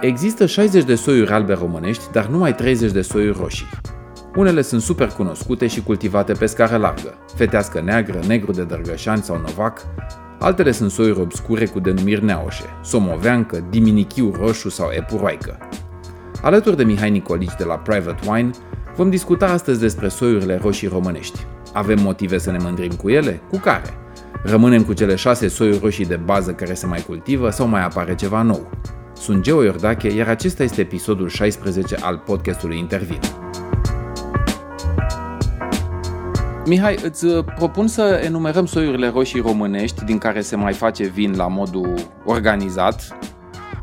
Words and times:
Există 0.00 0.46
60 0.46 0.84
de 0.84 0.94
soiuri 0.94 1.30
albe 1.30 1.52
românești, 1.52 2.04
dar 2.12 2.26
numai 2.26 2.54
30 2.54 2.90
de 2.90 3.00
soiuri 3.00 3.38
roșii. 3.40 3.66
Unele 4.34 4.62
sunt 4.62 4.82
super 4.82 5.08
cunoscute 5.08 5.66
și 5.66 5.82
cultivate 5.82 6.32
pe 6.32 6.46
scară 6.46 6.76
largă, 6.76 7.14
fetească 7.34 7.80
neagră, 7.80 8.18
negru 8.26 8.52
de 8.52 8.62
dărgășani 8.62 9.22
sau 9.22 9.36
novac, 9.36 9.86
altele 10.38 10.70
sunt 10.70 10.90
soiuri 10.90 11.20
obscure 11.20 11.66
cu 11.66 11.80
denumiri 11.80 12.24
neoșe, 12.24 12.64
somoveancă, 12.82 13.66
diminichiu 13.70 14.34
roșu 14.38 14.68
sau 14.68 14.90
epuroaică. 14.90 15.58
Alături 16.42 16.76
de 16.76 16.84
Mihai 16.84 17.10
Nicolici 17.10 17.56
de 17.58 17.64
la 17.64 17.74
Private 17.74 18.28
Wine, 18.30 18.50
vom 18.96 19.10
discuta 19.10 19.46
astăzi 19.46 19.80
despre 19.80 20.08
soiurile 20.08 20.58
roșii 20.62 20.88
românești. 20.88 21.46
Avem 21.72 22.00
motive 22.02 22.38
să 22.38 22.50
ne 22.50 22.58
mândrim 22.60 22.92
cu 22.92 23.08
ele? 23.08 23.40
Cu 23.50 23.58
care? 23.58 23.94
Rămânem 24.42 24.82
cu 24.82 24.92
cele 24.92 25.14
șase 25.14 25.48
soiuri 25.48 25.80
roșii 25.82 26.06
de 26.06 26.16
bază 26.16 26.52
care 26.52 26.74
se 26.74 26.86
mai 26.86 27.04
cultivă 27.06 27.50
sau 27.50 27.66
mai 27.66 27.84
apare 27.84 28.14
ceva 28.14 28.42
nou? 28.42 28.70
Sunt 29.18 29.42
Geo 29.42 29.62
Iordache, 29.62 30.08
iar 30.08 30.28
acesta 30.28 30.62
este 30.62 30.80
episodul 30.80 31.28
16 31.28 31.96
al 32.00 32.18
podcastului 32.18 32.78
Intervin. 32.78 33.20
Mihai, 36.66 36.98
îți 37.02 37.24
uh, 37.24 37.44
propun 37.54 37.86
să 37.86 38.20
enumerăm 38.24 38.66
soiurile 38.66 39.08
roșii 39.08 39.40
românești 39.40 40.04
din 40.04 40.18
care 40.18 40.40
se 40.40 40.56
mai 40.56 40.72
face 40.72 41.04
vin 41.04 41.34
la 41.36 41.48
modul 41.48 41.94
organizat, 42.24 43.16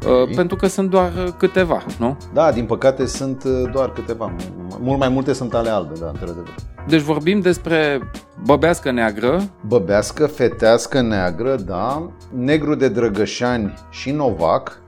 uh, 0.06 0.12
okay. 0.12 0.34
pentru 0.36 0.56
că 0.56 0.68
sunt 0.68 0.90
doar 0.90 1.12
uh, 1.26 1.28
câteva, 1.38 1.84
nu? 2.00 2.18
Da, 2.34 2.52
din 2.52 2.66
păcate 2.66 3.06
sunt 3.06 3.44
doar 3.72 3.92
câteva. 3.92 4.36
Mult 4.80 5.00
mai 5.00 5.10
multe 5.10 5.34
sunt 5.34 5.54
ale 5.54 5.70
albe, 5.70 5.94
da, 6.00 6.08
într-adevăr. 6.08 6.56
Deci 6.88 7.02
vorbim 7.02 7.40
despre 7.40 8.10
băbească 8.46 8.92
neagră. 8.92 9.42
Băbească, 9.68 10.28
fetească 10.28 11.02
neagră, 11.02 11.56
da. 11.56 12.10
Negru 12.36 12.76
de 12.76 12.88
drăgășani 12.88 13.74
și 13.90 14.12
novac, 14.12 14.83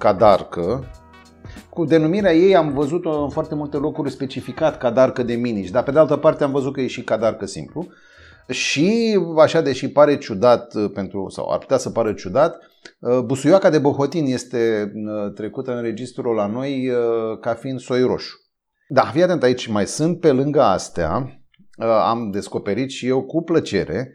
cadarcă. 0.00 0.84
Cu 1.70 1.84
denumirea 1.84 2.34
ei 2.34 2.56
am 2.56 2.72
văzut-o 2.72 3.22
în 3.22 3.28
foarte 3.28 3.54
multe 3.54 3.76
locuri 3.76 4.10
specificat 4.10 4.78
cadarcă 4.78 5.22
de 5.22 5.34
minici, 5.34 5.70
dar 5.70 5.82
pe 5.82 5.90
de 5.90 5.98
altă 5.98 6.16
parte 6.16 6.44
am 6.44 6.52
văzut 6.52 6.72
că 6.72 6.80
e 6.80 6.86
și 6.86 7.02
cadarcă 7.02 7.46
simplu. 7.46 7.86
Și, 8.48 9.18
așa 9.38 9.60
deși 9.60 9.88
pare 9.88 10.18
ciudat, 10.18 10.74
uh, 10.74 10.90
pentru, 10.94 11.28
sau 11.28 11.50
ar 11.50 11.58
putea 11.58 11.76
să 11.76 11.90
pară 11.90 12.12
ciudat, 12.12 12.56
uh, 12.98 13.18
busuioaca 13.18 13.70
de 13.70 13.78
bohotin 13.78 14.24
este 14.24 14.92
uh, 14.94 15.32
trecută 15.32 15.76
în 15.76 15.82
registrul 15.82 16.34
la 16.34 16.46
noi 16.46 16.90
ca 17.40 17.54
fiind 17.54 17.80
soi 17.80 18.02
roșu. 18.02 18.36
Da, 18.88 19.02
fii 19.02 19.22
atent 19.22 19.42
aici, 19.42 19.66
mai 19.66 19.86
sunt 19.86 20.20
pe 20.20 20.32
lângă 20.32 20.62
astea, 20.62 21.40
am 22.04 22.30
descoperit 22.30 22.90
și 22.90 23.06
eu 23.06 23.22
cu 23.22 23.42
plăcere 23.42 24.12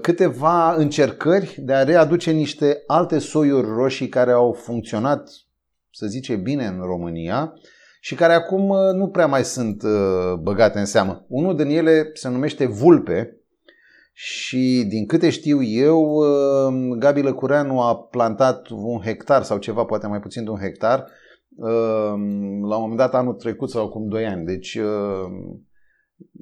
câteva 0.00 0.74
încercări 0.74 1.56
de 1.58 1.72
a 1.72 1.84
readuce 1.84 2.30
niște 2.30 2.82
alte 2.86 3.18
soiuri 3.18 3.66
roșii 3.66 4.08
care 4.08 4.30
au 4.30 4.52
funcționat, 4.52 5.30
să 5.90 6.06
zice, 6.06 6.36
bine 6.36 6.66
în 6.66 6.80
România 6.80 7.52
și 8.00 8.14
care 8.14 8.32
acum 8.32 8.72
nu 8.96 9.08
prea 9.08 9.26
mai 9.26 9.44
sunt 9.44 9.82
băgate 10.42 10.78
în 10.78 10.84
seamă. 10.84 11.24
Unul 11.28 11.56
din 11.56 11.68
ele 11.68 12.10
se 12.12 12.28
numește 12.28 12.66
Vulpe 12.66 13.38
și 14.12 14.84
din 14.88 15.06
câte 15.06 15.30
știu 15.30 15.62
eu, 15.62 16.18
Gabi 16.98 17.22
Lăcureanu 17.22 17.80
a 17.80 17.96
plantat 17.96 18.68
un 18.68 19.00
hectar 19.00 19.42
sau 19.42 19.58
ceva, 19.58 19.84
poate 19.84 20.06
mai 20.06 20.20
puțin 20.20 20.44
de 20.44 20.50
un 20.50 20.58
hectar, 20.58 21.06
la 22.68 22.76
un 22.76 22.80
moment 22.80 22.96
dat 22.96 23.14
anul 23.14 23.34
trecut 23.34 23.70
sau 23.70 23.84
acum 23.84 24.08
2 24.08 24.26
ani. 24.26 24.44
Deci 24.44 24.78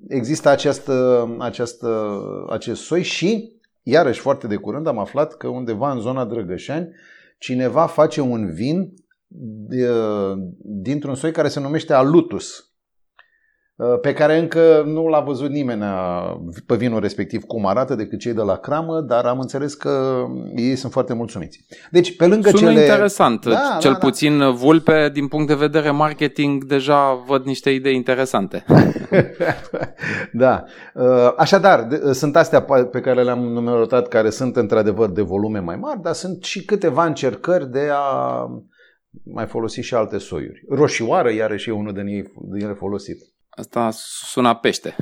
există 0.08 0.48
această, 0.48 1.26
această, 1.38 2.16
acest 2.48 2.82
soi 2.82 3.02
și, 3.02 3.60
iarăși 3.82 4.20
foarte 4.20 4.46
de 4.46 4.56
curând, 4.56 4.86
am 4.86 4.98
aflat 4.98 5.36
că 5.36 5.48
undeva 5.48 5.92
în 5.92 6.00
zona 6.00 6.24
Drăgășani 6.24 6.88
cineva 7.38 7.86
face 7.86 8.20
un 8.20 8.52
vin 8.52 8.94
dintr-un 10.58 11.14
soi 11.14 11.32
care 11.32 11.48
se 11.48 11.60
numește 11.60 11.92
Alutus. 11.92 12.71
Uh, 13.82 13.98
pe 14.00 14.12
care 14.12 14.38
încă 14.38 14.82
nu 14.86 15.06
l-a 15.06 15.20
văzut 15.20 15.50
nimeni 15.50 15.84
pe 16.66 16.74
vinul 16.76 17.00
respectiv 17.00 17.42
cum 17.44 17.66
arată 17.66 17.94
decât 17.94 18.18
cei 18.18 18.32
de 18.32 18.42
la 18.42 18.56
cramă, 18.56 19.00
dar 19.00 19.24
am 19.24 19.38
înțeles 19.38 19.74
că 19.74 20.24
ei 20.56 20.76
sunt 20.76 20.92
foarte 20.92 21.14
mulțumiți. 21.14 21.64
Deci, 21.90 22.16
pe 22.16 22.26
lângă 22.26 22.48
Sună 22.48 22.70
cele... 22.70 22.80
interesant. 22.80 23.44
Da, 23.44 23.76
Cel 23.80 23.92
da, 23.92 23.98
da. 23.98 24.06
puțin 24.06 24.38
da. 24.38 24.50
vulpe, 24.50 25.10
din 25.12 25.28
punct 25.28 25.46
de 25.46 25.54
vedere 25.54 25.90
marketing, 25.90 26.64
deja 26.64 27.24
văd 27.26 27.44
niște 27.44 27.70
idei 27.70 27.94
interesante. 27.94 28.64
da. 30.32 30.64
Uh, 30.94 31.32
așadar, 31.36 31.88
sunt 32.12 32.36
astea 32.36 32.62
pe 32.90 33.00
care 33.00 33.22
le-am 33.22 33.40
numerotat, 33.40 34.08
care 34.08 34.30
sunt 34.30 34.56
într-adevăr 34.56 35.10
de 35.10 35.22
volume 35.22 35.58
mai 35.58 35.76
mari, 35.76 36.02
dar 36.02 36.12
sunt 36.12 36.44
și 36.44 36.64
câteva 36.64 37.04
încercări 37.04 37.70
de 37.70 37.88
a 37.92 38.46
mai 39.24 39.46
folosi 39.46 39.80
și 39.80 39.94
alte 39.94 40.18
soiuri. 40.18 40.64
Roșioară, 40.68 41.32
iarăși 41.32 41.68
e 41.68 41.72
unul 41.72 41.92
din 41.92 42.06
ei, 42.06 42.32
din 42.52 42.64
ele 42.64 42.74
folosit. 42.74 43.31
Asta 43.54 43.88
sună 44.24 44.54
pește. 44.54 44.96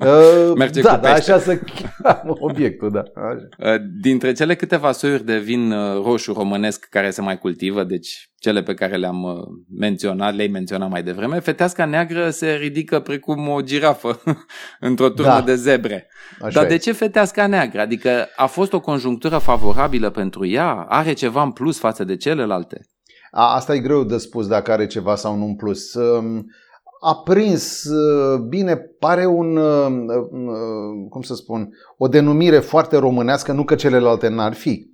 Uh, 0.00 0.52
Merge 0.56 0.80
da, 0.80 0.94
cu 0.94 1.00
da, 1.00 1.12
pește. 1.12 1.32
așa 1.32 1.40
să 1.40 1.58
cheamă 2.02 2.32
obiectul, 2.38 2.90
da. 2.90 3.02
Așa. 3.14 3.72
Uh, 3.74 3.80
dintre 4.00 4.32
cele 4.32 4.54
câteva 4.54 4.92
soiuri 4.92 5.24
de 5.24 5.38
vin 5.38 5.72
uh, 5.72 6.02
roșu 6.04 6.32
românesc 6.32 6.84
care 6.90 7.10
se 7.10 7.20
mai 7.20 7.38
cultivă, 7.38 7.84
deci 7.84 8.30
cele 8.38 8.62
pe 8.62 8.74
care 8.74 8.96
le-am 8.96 9.22
uh, 9.22 9.32
menționat, 9.78 10.34
le-ai 10.34 10.48
menționat 10.48 10.90
mai 10.90 11.02
devreme, 11.02 11.40
feteasca 11.40 11.84
neagră 11.84 12.30
se 12.30 12.54
ridică 12.54 13.00
precum 13.00 13.48
o 13.48 13.60
girafă 13.60 14.20
într-o 14.80 15.08
turnă 15.08 15.30
da. 15.30 15.42
de 15.42 15.54
zebre. 15.54 16.08
Așa 16.40 16.60
Dar 16.60 16.64
e. 16.64 16.68
de 16.68 16.76
ce 16.76 16.92
feteasca 16.92 17.46
neagră? 17.46 17.80
Adică 17.80 18.28
a 18.36 18.46
fost 18.46 18.72
o 18.72 18.80
conjunctură 18.80 19.38
favorabilă 19.38 20.10
pentru 20.10 20.46
ea? 20.46 20.86
Are 20.88 21.12
ceva 21.12 21.42
în 21.42 21.50
plus 21.50 21.78
față 21.78 22.04
de 22.04 22.16
celelalte? 22.16 22.80
A, 23.30 23.54
asta 23.54 23.74
e 23.74 23.78
greu 23.78 24.04
de 24.04 24.18
spus 24.18 24.46
dacă 24.46 24.72
are 24.72 24.86
ceva 24.86 25.14
sau 25.14 25.36
nu 25.36 25.44
în 25.44 25.56
plus. 25.56 25.94
Um, 25.94 26.46
a 27.00 27.14
prins 27.16 27.84
uh, 27.84 28.40
bine, 28.40 28.76
pare 28.76 29.26
un, 29.26 29.56
uh, 29.56 29.86
uh, 30.30 31.08
cum 31.08 31.22
să 31.22 31.34
spun, 31.34 31.74
o 31.96 32.08
denumire 32.08 32.58
foarte 32.58 32.96
românească, 32.96 33.52
nu 33.52 33.64
că 33.64 33.74
celelalte 33.74 34.28
n-ar 34.28 34.54
fi, 34.54 34.90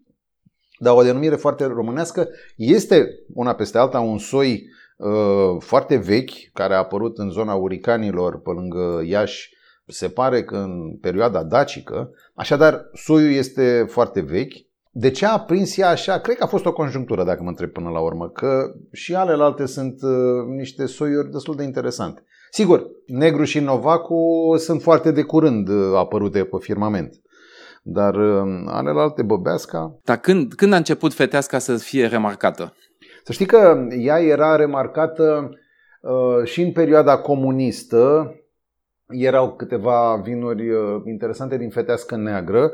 dar 0.78 0.94
o 0.94 1.02
denumire 1.02 1.36
foarte 1.36 1.64
românească. 1.64 2.28
Este 2.56 3.08
una 3.34 3.54
peste 3.54 3.78
alta 3.78 4.00
un 4.00 4.18
soi 4.18 4.72
foarte 5.58 5.96
vechi, 5.96 6.52
care 6.52 6.74
a 6.74 6.78
apărut 6.78 7.18
în 7.18 7.30
zona 7.30 7.54
Uricanilor, 7.54 8.40
pe 8.40 8.50
lângă 8.50 9.02
Iași, 9.06 9.54
se 9.86 10.08
pare 10.08 10.44
că 10.44 10.56
în 10.56 10.96
perioada 11.00 11.42
dacică. 11.42 12.10
Așadar, 12.34 12.90
soiul 12.92 13.32
este 13.32 13.86
foarte 13.88 14.20
vechi 14.20 14.54
de 14.96 15.10
ce 15.10 15.26
a 15.26 15.38
prins 15.38 15.76
ea 15.76 15.88
așa? 15.88 16.18
Cred 16.18 16.36
că 16.36 16.44
a 16.44 16.46
fost 16.46 16.66
o 16.66 16.72
conjunctură, 16.72 17.24
dacă 17.24 17.42
mă 17.42 17.48
întreb 17.48 17.70
până 17.70 17.88
la 17.88 18.00
urmă, 18.00 18.28
că 18.28 18.74
și 18.92 19.14
alelalte 19.14 19.66
sunt 19.66 20.02
uh, 20.02 20.10
niște 20.56 20.86
soiuri 20.86 21.30
destul 21.30 21.56
de 21.56 21.62
interesante. 21.62 22.24
Sigur, 22.50 22.86
Negru 23.06 23.44
și 23.44 23.60
Novacu 23.60 24.54
sunt 24.56 24.82
foarte 24.82 25.10
de 25.10 25.22
curând 25.22 25.68
uh, 25.68 25.96
apărute 25.96 26.44
pe 26.44 26.56
firmament. 26.60 27.20
Dar 27.82 28.14
uh, 28.14 28.62
alelalte, 28.66 29.22
Băbeasca... 29.22 29.98
Dar 30.04 30.16
când, 30.16 30.54
când 30.54 30.72
a 30.72 30.76
început 30.76 31.14
Feteasca 31.14 31.58
să 31.58 31.76
fie 31.76 32.06
remarcată? 32.06 32.74
Să 33.24 33.32
știi 33.32 33.46
că 33.46 33.86
ea 33.98 34.18
era 34.18 34.56
remarcată 34.56 35.50
uh, 36.00 36.44
și 36.44 36.62
în 36.62 36.72
perioada 36.72 37.18
comunistă, 37.18 38.34
erau 39.08 39.52
câteva 39.52 40.20
vinuri 40.24 40.70
uh, 40.70 41.02
interesante 41.04 41.56
din 41.56 41.70
fetească 41.70 42.16
neagră. 42.16 42.72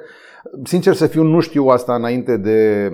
Sincer 0.64 0.94
să 0.94 1.06
fiu, 1.06 1.22
nu 1.22 1.40
știu 1.40 1.66
asta 1.66 1.94
înainte 1.94 2.36
de 2.36 2.90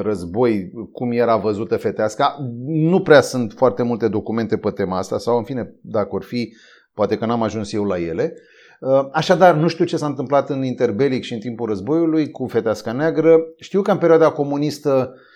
război, 0.00 0.72
cum 0.92 1.12
era 1.12 1.36
văzută 1.36 1.76
feteasca. 1.76 2.36
Nu 2.66 3.00
prea 3.00 3.20
sunt 3.20 3.52
foarte 3.52 3.82
multe 3.82 4.08
documente 4.08 4.56
pe 4.56 4.70
tema 4.70 4.98
asta, 4.98 5.18
sau 5.18 5.36
în 5.36 5.44
fine, 5.44 5.74
dacă 5.82 6.08
or 6.10 6.22
fi, 6.22 6.52
poate 6.94 7.18
că 7.18 7.26
n-am 7.26 7.42
ajuns 7.42 7.72
eu 7.72 7.84
la 7.84 7.98
ele. 7.98 8.34
Uh, 8.80 9.08
așadar, 9.12 9.54
nu 9.54 9.68
știu 9.68 9.84
ce 9.84 9.96
s-a 9.96 10.06
întâmplat 10.06 10.50
în 10.50 10.64
interbelic 10.64 11.22
și 11.22 11.32
în 11.32 11.40
timpul 11.40 11.68
războiului 11.68 12.30
cu 12.30 12.46
feteasca 12.46 12.92
neagră. 12.92 13.36
Știu 13.56 13.82
că 13.82 13.90
în 13.90 13.98
perioada 13.98 14.30
comunistă 14.30 15.14
Ehm, 15.14 15.28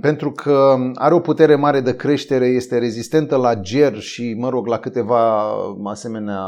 pentru 0.00 0.32
că 0.32 0.76
are 0.94 1.14
o 1.14 1.20
putere 1.20 1.54
mare 1.54 1.80
de 1.80 1.96
creștere, 1.96 2.46
este 2.46 2.78
rezistentă 2.78 3.36
la 3.36 3.54
ger 3.54 3.98
și, 3.98 4.34
mă 4.38 4.48
rog, 4.48 4.66
la 4.66 4.78
câteva 4.78 5.52
asemenea 5.84 6.42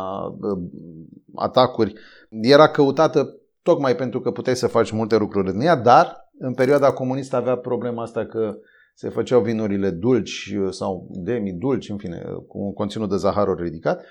atacuri. 1.35 1.93
Era 2.31 2.69
căutată 2.69 3.35
tocmai 3.62 3.96
pentru 3.96 4.20
că 4.20 4.31
puteai 4.31 4.56
să 4.56 4.67
faci 4.67 4.90
multe 4.90 5.17
lucruri 5.17 5.50
în 5.55 5.61
ea, 5.61 5.76
dar 5.76 6.31
în 6.38 6.55
perioada 6.55 6.93
comunistă 6.93 7.37
avea 7.37 7.56
problema 7.56 8.02
asta 8.02 8.26
că 8.26 8.56
se 8.94 9.08
făceau 9.08 9.40
vinurile 9.40 9.90
dulci 9.90 10.55
sau 10.70 11.06
demi-dulci, 11.11 11.88
în 11.88 11.96
fine, 11.96 12.23
cu 12.46 12.58
un 12.58 12.73
conținut 12.73 13.11
de 13.11 13.17
zahăruri 13.17 13.62
ridicat. 13.62 14.05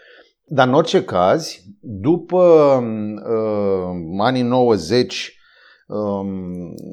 Dar 0.45 0.68
în 0.68 0.74
orice 0.74 1.03
caz, 1.03 1.62
după 1.79 2.38
uh, 3.25 4.19
anii 4.19 4.41
90 4.41 5.13
Um, 5.13 5.37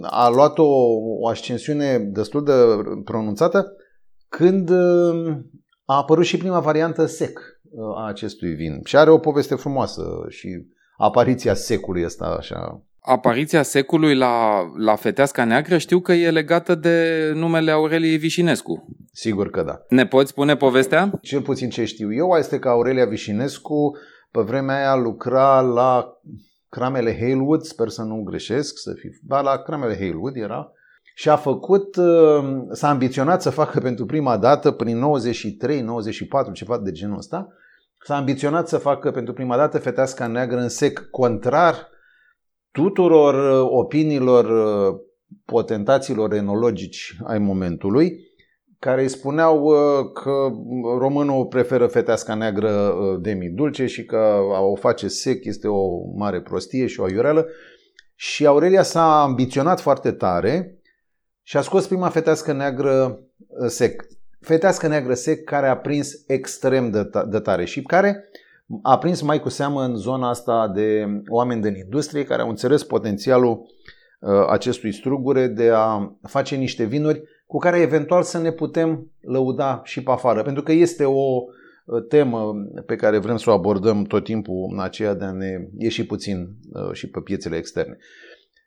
a 0.02 0.28
luat 0.28 0.58
o, 0.58 0.64
o 1.20 1.28
ascensiune 1.28 1.98
destul 1.98 2.44
de 2.44 2.52
pronunțată 3.04 3.72
când 4.28 4.70
um, 4.70 5.50
a 5.84 5.96
apărut 5.96 6.24
și 6.24 6.36
prima 6.36 6.60
variantă 6.60 7.06
sec 7.06 7.38
uh, 7.70 7.96
a 7.96 8.06
acestui 8.06 8.52
vin. 8.52 8.80
Și 8.84 8.96
are 8.96 9.10
o 9.10 9.18
poveste 9.18 9.54
frumoasă 9.54 10.04
și 10.28 10.48
apariția 10.96 11.54
secului 11.54 12.04
ăsta 12.04 12.24
așa. 12.38 12.82
apariția 13.00 13.62
secului 13.62 14.16
la, 14.16 14.62
la 14.76 14.94
Feteasca 14.94 15.44
Neagră 15.44 15.78
știu 15.78 16.00
că 16.00 16.12
e 16.12 16.30
legată 16.30 16.74
de 16.74 17.30
numele 17.34 17.70
Aureliei 17.70 18.16
Vișinescu. 18.16 18.86
Sigur 19.12 19.50
că 19.50 19.62
da. 19.62 19.80
Ne 19.88 20.06
poți 20.06 20.30
spune 20.30 20.56
povestea? 20.56 21.10
Cel 21.22 21.42
puțin 21.42 21.70
ce 21.70 21.84
știu 21.84 22.14
eu 22.14 22.36
este 22.38 22.58
că 22.58 22.68
Aurelia 22.68 23.06
Vișinescu 23.06 23.96
pe 24.30 24.40
vremea 24.40 24.76
aia 24.76 24.94
lucra 24.94 25.60
la 25.60 26.20
cramele 26.74 27.18
Halewood, 27.18 27.62
sper 27.62 27.88
să 27.88 28.02
nu 28.02 28.22
greșesc, 28.22 28.78
să 28.78 28.92
fi, 28.92 29.08
ba 29.22 29.40
la 29.40 29.56
cramele 29.56 29.94
Halewood 29.94 30.36
era, 30.36 30.72
și 31.14 31.28
a 31.28 31.36
făcut, 31.36 31.96
uh, 31.96 32.44
s-a 32.70 32.88
ambiționat 32.88 33.42
să 33.42 33.50
facă 33.50 33.80
pentru 33.80 34.06
prima 34.06 34.36
dată 34.36 34.70
prin 34.70 34.98
93-94, 34.98 36.52
ceva 36.52 36.78
de 36.78 36.90
genul 36.90 37.16
ăsta, 37.16 37.48
s-a 38.04 38.16
ambiționat 38.16 38.68
să 38.68 38.78
facă 38.78 39.10
pentru 39.10 39.32
prima 39.32 39.56
dată 39.56 39.78
feteasca 39.78 40.26
neagră 40.26 40.58
în 40.58 40.68
sec, 40.68 41.08
contrar 41.10 41.88
tuturor 42.70 43.34
uh, 43.34 43.68
opiniilor 43.70 44.44
uh, 44.44 45.00
potentaților 45.44 46.32
enologici 46.32 47.16
ai 47.24 47.38
momentului, 47.38 48.16
care 48.84 49.02
îi 49.02 49.08
spuneau 49.08 49.64
uh, 49.64 50.12
că 50.12 50.50
românul 50.98 51.46
preferă 51.46 51.86
feteasca 51.86 52.34
neagră 52.34 52.94
demi-dulce 53.20 53.86
și 53.86 54.04
că 54.04 54.16
a 54.54 54.60
o 54.60 54.74
face 54.74 55.08
sec 55.08 55.44
este 55.44 55.68
o 55.68 56.12
mare 56.16 56.40
prostie 56.40 56.86
și 56.86 57.00
o 57.00 57.04
aiureală. 57.04 57.46
Și 58.14 58.46
Aurelia 58.46 58.82
s-a 58.82 59.22
ambiționat 59.22 59.80
foarte 59.80 60.12
tare 60.12 60.78
și 61.42 61.56
a 61.56 61.60
scos 61.60 61.86
prima 61.86 62.08
fetească 62.08 62.52
neagră 62.52 63.20
sec. 63.66 64.02
Fetească 64.40 64.86
neagră 64.86 65.14
sec 65.14 65.44
care 65.44 65.66
a 65.66 65.76
prins 65.76 66.12
extrem 66.26 66.90
de, 66.90 67.10
de 67.28 67.38
tare 67.38 67.64
și 67.64 67.82
care 67.82 68.28
a 68.82 68.98
prins 68.98 69.20
mai 69.20 69.40
cu 69.40 69.48
seamă 69.48 69.82
în 69.82 69.96
zona 69.96 70.28
asta 70.28 70.72
de 70.74 71.06
oameni 71.28 71.62
din 71.62 71.74
industrie 71.74 72.24
care 72.24 72.42
au 72.42 72.48
înțeles 72.48 72.82
potențialul 72.82 73.66
uh, 74.20 74.30
acestui 74.48 74.92
strugure 74.92 75.46
de 75.46 75.70
a 75.74 76.16
face 76.22 76.56
niște 76.56 76.84
vinuri 76.84 77.22
cu 77.54 77.60
care 77.60 77.80
eventual 77.80 78.22
să 78.22 78.38
ne 78.38 78.52
putem 78.52 79.10
lăuda 79.20 79.80
și 79.84 80.02
pe 80.02 80.10
afară. 80.10 80.42
Pentru 80.42 80.62
că 80.62 80.72
este 80.72 81.04
o 81.04 81.42
uh, 81.84 82.06
temă 82.08 82.54
pe 82.86 82.96
care 82.96 83.18
vrem 83.18 83.36
să 83.36 83.50
o 83.50 83.52
abordăm 83.52 84.02
tot 84.02 84.24
timpul 84.24 84.68
în 84.72 84.80
aceea 84.80 85.14
de 85.14 85.24
a 85.24 85.32
ne 85.32 85.68
ieși 85.78 86.06
puțin 86.06 86.48
uh, 86.72 86.92
și 86.92 87.08
pe 87.08 87.20
piețele 87.20 87.56
externe. 87.56 87.96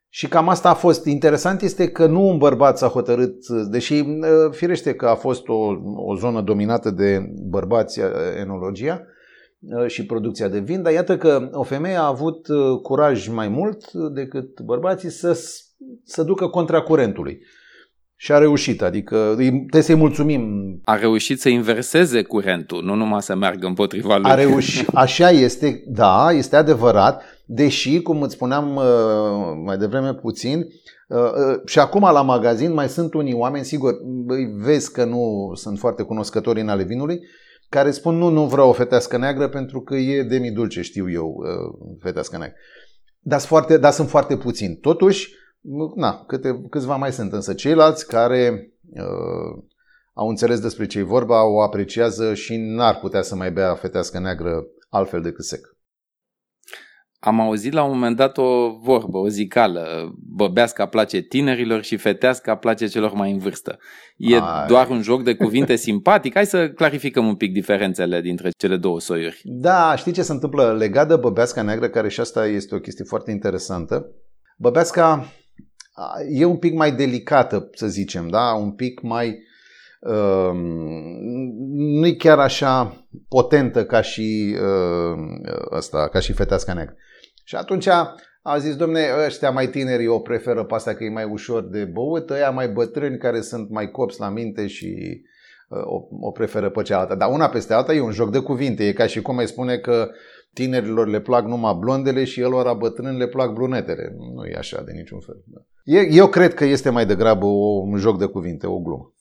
Și 0.10 0.28
cam 0.28 0.50
asta 0.50 0.70
a 0.70 0.74
fost. 0.74 1.06
Interesant 1.06 1.62
este 1.62 1.90
că 1.90 2.06
nu 2.06 2.28
un 2.28 2.38
bărbat 2.38 2.78
s-a 2.78 2.88
hotărât, 2.88 3.48
deși 3.48 4.04
firește 4.52 4.96
că 4.96 5.08
a 5.08 5.16
fost 5.16 5.48
o, 5.48 5.68
o 5.96 6.16
zonă 6.16 6.42
dominată 6.42 6.90
de 6.90 7.32
bărbați 7.50 8.00
enologia, 8.40 9.06
Uh, 9.60 9.88
și 9.88 10.06
producția 10.06 10.48
de 10.48 10.60
vin, 10.60 10.82
dar 10.82 10.94
iată 10.94 11.18
că 11.18 11.50
o 11.52 11.64
femeie 11.64 11.96
a 11.96 12.06
avut 12.06 12.48
uh, 12.48 12.80
curaj 12.82 13.28
mai 13.28 13.48
mult 13.48 13.92
decât 13.92 14.62
bărbații 14.62 15.10
să, 15.10 15.34
să 16.04 16.24
ducă 16.24 16.48
contra 16.48 16.82
curentului. 16.82 17.40
Și 18.20 18.32
a 18.32 18.38
reușit, 18.38 18.82
adică 18.82 19.34
trebuie 19.36 19.82
să-i 19.82 19.96
mulțumim. 19.96 20.42
A 20.84 20.96
reușit 20.96 21.40
să 21.40 21.50
inverseze 21.50 22.22
curentul, 22.22 22.84
nu 22.84 22.96
numai 22.96 23.22
să 23.22 23.36
meargă 23.36 23.68
împotriva 23.68 24.18
lui. 24.18 24.32
A 24.32 24.34
reușit, 24.34 24.88
așa 24.94 25.30
este, 25.30 25.84
da, 25.88 26.32
este 26.32 26.56
adevărat, 26.56 27.24
deși, 27.46 28.02
cum 28.02 28.22
îți 28.22 28.34
spuneam 28.34 28.76
uh, 28.76 28.84
mai 29.66 29.78
devreme 29.78 30.14
puțin, 30.14 30.66
și 31.66 31.80
acum 31.80 32.02
la 32.02 32.22
magazin 32.22 32.74
mai 32.74 32.90
sunt 32.90 33.14
unii 33.14 33.34
oameni, 33.34 33.66
sigur, 33.66 33.94
vezi 34.64 34.92
că 34.92 35.04
nu 35.04 35.52
sunt 35.56 35.80
foarte 35.80 36.04
cunoscători 36.04 36.62
în 36.62 36.70
ale 36.70 36.84
vinului, 36.84 37.20
care 37.70 37.92
spun 37.92 38.18
nu, 38.18 38.30
nu 38.30 38.46
vreau 38.46 38.70
o 38.70 38.74
fetească 38.74 39.18
neagră 39.18 39.48
pentru 39.48 39.82
că 39.82 39.96
e 39.96 40.24
demi-dulce, 40.24 40.82
știu 40.82 41.12
eu, 41.12 41.36
uh, 41.38 41.96
fetească 42.02 42.38
neagră. 42.38 42.58
Dar 43.20 43.40
sunt 43.40 43.50
foarte, 43.50 43.78
dar 43.78 43.92
sunt 43.92 44.10
foarte 44.10 44.38
puțini. 44.38 44.76
Totuși, 44.76 45.34
na, 45.96 46.24
câte, 46.28 46.62
câțiva 46.70 46.96
mai 46.96 47.12
sunt, 47.12 47.34
însă 47.34 47.54
ceilalți 47.54 48.08
care 48.08 48.72
uh, 48.94 49.64
au 50.14 50.28
înțeles 50.28 50.60
despre 50.60 50.86
ce 50.86 51.00
e 51.00 51.04
vorba, 51.04 51.46
o 51.46 51.62
apreciază 51.62 52.34
și 52.34 52.56
n-ar 52.56 53.00
putea 53.00 53.22
să 53.22 53.36
mai 53.36 53.52
bea 53.52 53.76
fetească 53.76 54.20
neagră 54.20 54.64
altfel 54.90 55.22
decât 55.22 55.46
sec. 55.46 55.76
Am 57.20 57.40
auzit 57.40 57.74
la 57.74 57.84
un 57.84 57.90
moment 57.90 58.16
dat 58.16 58.38
o 58.38 58.78
vorbă, 58.82 59.18
o 59.18 59.28
zicală, 59.28 60.14
băbeasca 60.36 60.86
place 60.86 61.20
tinerilor 61.20 61.82
și 61.84 61.98
feteasca 61.98 62.56
place 62.56 62.88
celor 62.88 63.14
mai 63.14 63.32
în 63.32 63.38
vârstă. 63.38 63.78
E 64.18 64.36
Ai. 64.36 64.68
doar 64.68 64.90
un 64.90 65.02
joc 65.02 65.24
de 65.24 65.36
cuvinte 65.36 65.76
simpatic? 65.88 66.34
Hai 66.34 66.46
să 66.46 66.70
clarificăm 66.70 67.28
un 67.28 67.36
pic 67.36 67.54
diferențele 67.54 68.22
dintre 68.22 68.50
cele 68.58 68.78
două 68.78 69.00
soiuri. 69.00 69.42
Da, 69.44 69.96
știi 69.96 70.12
ce 70.12 70.22
se 70.22 70.32
întâmplă? 70.32 70.74
Legat 70.74 71.08
de 71.08 71.16
băbeasca 71.16 71.62
neagră, 71.62 71.90
care 71.90 72.10
și 72.10 72.20
asta 72.20 72.48
este 72.48 72.76
o 72.76 72.80
chestie 72.80 73.06
foarte 73.06 73.32
interesantă, 73.32 74.12
băbeasca 74.58 75.26
e 76.30 76.46
un 76.46 76.58
pic 76.58 76.74
mai 76.74 76.92
delicată, 76.92 77.70
să 77.74 77.88
zicem, 77.88 78.28
da? 78.28 78.54
Un 78.54 78.72
pic 78.72 79.02
mai... 79.02 79.46
Uh, 80.00 80.52
nu 81.72 82.06
e 82.06 82.14
chiar 82.14 82.40
așa 82.40 83.06
potentă 83.30 83.86
ca 83.86 84.02
și 84.02 84.56
uh, 84.62 85.18
asta, 85.70 86.08
ca 86.12 86.20
și 86.20 86.34
feteasca 86.34 86.74
neagră. 86.74 86.96
Și 87.44 87.56
atunci 87.56 87.88
a 88.42 88.58
zis, 88.58 88.76
domne, 88.76 89.06
ăștia 89.26 89.50
mai 89.50 89.68
tineri 89.68 90.08
o 90.08 90.20
preferă 90.20 90.64
pe 90.64 90.74
asta 90.74 90.94
că 90.94 91.04
e 91.04 91.10
mai 91.10 91.24
ușor 91.24 91.64
de 91.70 91.84
băut, 91.84 92.30
ăia 92.30 92.50
mai 92.50 92.68
bătrâni 92.68 93.18
care 93.18 93.42
sunt 93.42 93.70
mai 93.70 93.92
copți 93.92 94.20
la 94.20 94.30
minte 94.30 94.68
și 94.68 95.22
uh, 95.70 95.82
o, 95.84 96.28
o 96.28 96.32
preferă 96.32 96.70
pe 96.70 96.82
cealaltă. 96.82 97.16
Dar 97.16 97.30
una 97.32 97.50
peste 97.50 97.74
alta 97.74 97.94
e 97.94 98.02
un 98.02 98.12
joc 98.12 98.32
de 98.32 98.40
cuvinte. 98.40 98.88
E 98.88 98.94
ca 98.94 99.06
și 99.06 99.22
cum 99.22 99.38
ai 99.38 99.48
spune 99.48 99.78
că 99.78 100.10
tinerilor 100.58 101.08
le 101.08 101.22
plac 101.22 101.46
numai 101.46 101.78
blondele 101.80 102.24
și 102.24 102.40
elor 102.40 102.76
bătrâni 102.78 103.18
le 103.18 103.28
plac 103.28 103.54
brunetele. 103.54 104.16
Nu 104.36 104.46
e 104.46 104.56
așa 104.58 104.82
de 104.82 104.92
niciun 104.92 105.20
fel. 105.20 105.44
Eu 106.12 106.28
cred 106.28 106.54
că 106.54 106.66
este 106.66 106.90
mai 106.90 107.06
degrabă 107.06 107.46
un 107.92 107.98
joc 107.98 108.18
de 108.18 108.26
cuvinte, 108.26 108.68
o 108.68 108.80
glumă. 108.80 109.14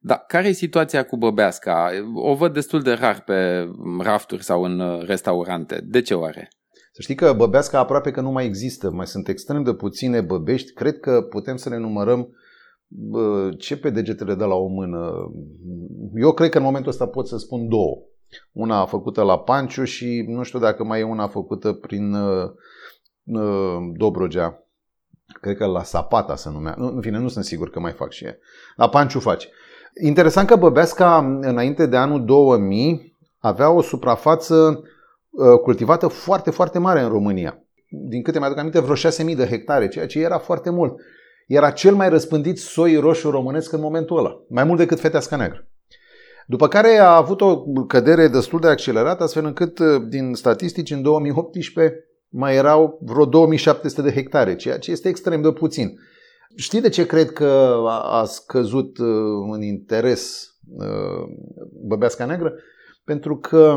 Da, 0.00 0.16
care 0.16 0.48
e 0.48 0.52
situația 0.52 1.04
cu 1.04 1.16
băbeasca? 1.16 1.90
O 2.14 2.34
văd 2.34 2.52
destul 2.52 2.82
de 2.82 2.92
rar 2.92 3.22
pe 3.22 3.68
rafturi 4.02 4.44
sau 4.44 4.62
în 4.62 4.80
uh, 4.80 5.06
restaurante. 5.06 5.80
De 5.84 6.00
ce 6.00 6.14
oare? 6.14 6.48
Să 6.92 7.02
știi 7.02 7.14
că 7.14 7.32
băbeasca 7.32 7.78
aproape 7.78 8.10
că 8.10 8.20
nu 8.20 8.30
mai 8.30 8.44
există, 8.44 8.90
mai 8.90 9.06
sunt 9.06 9.28
extrem 9.28 9.62
de 9.62 9.74
puține 9.74 10.20
băbești. 10.20 10.72
Cred 10.72 10.98
că 10.98 11.22
putem 11.22 11.56
să 11.56 11.68
ne 11.68 11.76
numărăm 11.76 12.28
ce 13.58 13.76
pe 13.76 13.90
degetele 13.90 14.34
de 14.34 14.44
la 14.44 14.54
o 14.54 14.66
mână. 14.66 15.30
Eu 16.14 16.32
cred 16.32 16.50
că 16.50 16.58
în 16.58 16.64
momentul 16.64 16.90
ăsta 16.90 17.06
pot 17.06 17.28
să 17.28 17.36
spun 17.36 17.68
două. 17.68 18.02
Una 18.52 18.84
făcută 18.84 19.22
la 19.22 19.38
Panciu 19.38 19.84
și 19.84 20.24
nu 20.28 20.42
știu 20.42 20.58
dacă 20.58 20.84
mai 20.84 21.00
e 21.00 21.02
una 21.02 21.26
făcută 21.26 21.72
prin 21.72 22.14
uh, 22.14 22.50
uh, 23.24 23.76
Dobrogea. 23.96 24.60
Cred 25.40 25.56
că 25.56 25.66
la 25.66 25.82
Sapata 25.82 26.36
se 26.36 26.50
numea. 26.50 26.74
În 26.78 27.00
fine, 27.00 27.18
nu 27.18 27.28
sunt 27.28 27.44
sigur 27.44 27.70
că 27.70 27.80
mai 27.80 27.92
fac 27.92 28.10
și 28.10 28.24
ea. 28.24 28.36
La 28.76 28.88
Panciu 28.88 29.20
faci. 29.20 29.48
Interesant 30.02 30.48
că 30.48 30.56
Băbeasca, 30.56 31.38
înainte 31.40 31.86
de 31.86 31.96
anul 31.96 32.24
2000, 32.24 33.16
avea 33.38 33.70
o 33.70 33.82
suprafață 33.82 34.82
Uh, 35.36 35.58
cultivată 35.62 36.06
foarte, 36.06 36.50
foarte 36.50 36.78
mare 36.78 37.00
în 37.00 37.08
România. 37.08 37.64
Din 37.88 38.22
câte 38.22 38.38
mi-aduc 38.38 38.58
aminte, 38.58 38.80
vreo 38.80 38.94
6.000 38.94 39.36
de 39.36 39.46
hectare, 39.46 39.88
ceea 39.88 40.06
ce 40.06 40.20
era 40.20 40.38
foarte 40.38 40.70
mult. 40.70 41.00
Era 41.46 41.70
cel 41.70 41.94
mai 41.94 42.08
răspândit 42.08 42.58
soi 42.58 42.96
roșu 42.96 43.30
românesc 43.30 43.72
în 43.72 43.80
momentul 43.80 44.18
ăla, 44.18 44.44
mai 44.48 44.64
mult 44.64 44.78
decât 44.78 45.00
feteasca 45.00 45.36
neagră. 45.36 45.68
După 46.46 46.68
care 46.68 46.98
a 46.98 47.16
avut 47.16 47.40
o 47.40 47.62
cădere 47.86 48.28
destul 48.28 48.60
de 48.60 48.68
accelerată, 48.68 49.22
astfel 49.22 49.44
încât, 49.44 49.78
uh, 49.78 50.02
din 50.08 50.34
statistici, 50.34 50.90
în 50.90 51.02
2018 51.02 52.04
mai 52.28 52.54
erau 52.54 52.98
vreo 53.02 53.24
2700 53.24 54.02
de 54.02 54.12
hectare, 54.12 54.56
ceea 54.56 54.78
ce 54.78 54.90
este 54.90 55.08
extrem 55.08 55.42
de 55.42 55.52
puțin. 55.52 55.98
Știi 56.56 56.80
de 56.80 56.88
ce 56.88 57.06
cred 57.06 57.30
că 57.30 57.76
a 58.02 58.24
scăzut 58.24 58.98
uh, 58.98 59.06
în 59.52 59.62
interes 59.62 60.50
băbeasca 61.86 62.24
neagră? 62.24 62.54
Pentru 63.04 63.36
că 63.36 63.76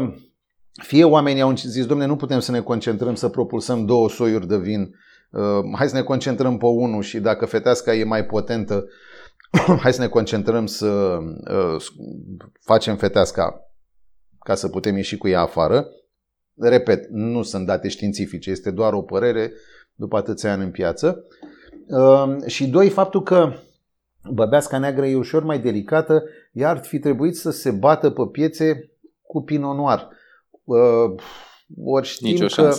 fie 0.81 1.03
oamenii 1.03 1.41
au 1.41 1.55
zis, 1.55 1.85
domne, 1.85 2.05
nu 2.05 2.15
putem 2.15 2.39
să 2.39 2.51
ne 2.51 2.61
concentrăm 2.61 3.15
să 3.15 3.29
propulsăm 3.29 3.85
două 3.85 4.09
soiuri 4.09 4.47
de 4.47 4.57
vin, 4.57 4.95
uh, 5.31 5.41
hai 5.75 5.89
să 5.89 5.95
ne 5.95 6.01
concentrăm 6.01 6.57
pe 6.57 6.65
unul 6.65 7.01
și 7.01 7.19
dacă 7.19 7.45
feteasca 7.45 7.93
e 7.93 8.03
mai 8.03 8.25
potentă, 8.25 8.85
hai 9.83 9.93
să 9.93 10.01
ne 10.01 10.07
concentrăm 10.07 10.65
să 10.65 11.17
uh, 11.51 11.85
facem 12.59 12.95
feteasca 12.95 13.63
ca 14.39 14.55
să 14.55 14.69
putem 14.69 14.95
ieși 14.95 15.17
cu 15.17 15.27
ea 15.27 15.41
afară. 15.41 15.87
Repet, 16.59 17.09
nu 17.09 17.43
sunt 17.43 17.65
date 17.65 17.87
științifice, 17.87 18.49
este 18.49 18.71
doar 18.71 18.93
o 18.93 19.01
părere 19.01 19.51
după 19.95 20.17
atâția 20.17 20.51
ani 20.51 20.63
în 20.63 20.71
piață. 20.71 21.25
Uh, 21.87 22.35
și 22.45 22.67
doi, 22.67 22.89
faptul 22.89 23.23
că 23.23 23.53
băbeasca 24.31 24.77
neagră 24.77 25.07
e 25.07 25.15
ușor 25.15 25.43
mai 25.43 25.59
delicată, 25.59 26.23
ea 26.51 26.69
ar 26.69 26.77
fi 26.77 26.99
trebuit 26.99 27.35
să 27.35 27.51
se 27.51 27.71
bată 27.71 28.09
pe 28.09 28.21
piețe 28.31 28.91
cu 29.21 29.41
pinot 29.41 29.75
noir 29.75 30.07
uh, 30.63 31.21
ori 31.83 32.07
știm 32.07 32.27
nicio 32.27 32.45
că 32.45 32.75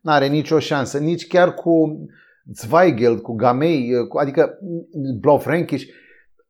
nu 0.00 0.12
are 0.12 0.26
nicio 0.26 0.58
șansă, 0.58 0.98
nici 0.98 1.26
chiar 1.26 1.54
cu 1.54 2.06
Zweigel, 2.52 3.20
cu 3.20 3.34
Gamei, 3.34 3.94
uh, 3.94 4.06
cu, 4.08 4.18
adică 4.18 4.58
Blaufränkisch, 5.20 5.86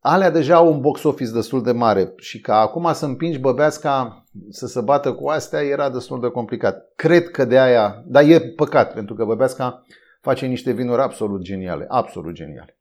alea 0.03 0.31
deja 0.31 0.55
au 0.55 0.73
un 0.73 0.81
box 0.81 1.03
office 1.03 1.31
destul 1.31 1.63
de 1.63 1.73
mare 1.73 2.13
și 2.17 2.41
ca 2.41 2.57
acum 2.57 2.93
să 2.93 3.05
împingi 3.05 3.39
băbeasca 3.39 4.25
să 4.49 4.67
se 4.67 4.81
bată 4.81 5.13
cu 5.13 5.29
astea 5.29 5.61
era 5.61 5.91
destul 5.91 6.21
de 6.21 6.29
complicat. 6.29 6.93
Cred 6.97 7.31
că 7.31 7.45
de 7.45 7.59
aia, 7.59 8.03
dar 8.07 8.25
e 8.25 8.41
păcat, 8.41 8.93
pentru 8.93 9.15
că 9.15 9.25
băbeasca 9.25 9.87
face 10.21 10.47
niște 10.47 10.73
vinuri 10.73 11.01
absolut 11.01 11.41
geniale, 11.43 11.87
absolut 11.89 12.35
geniale. 12.35 12.77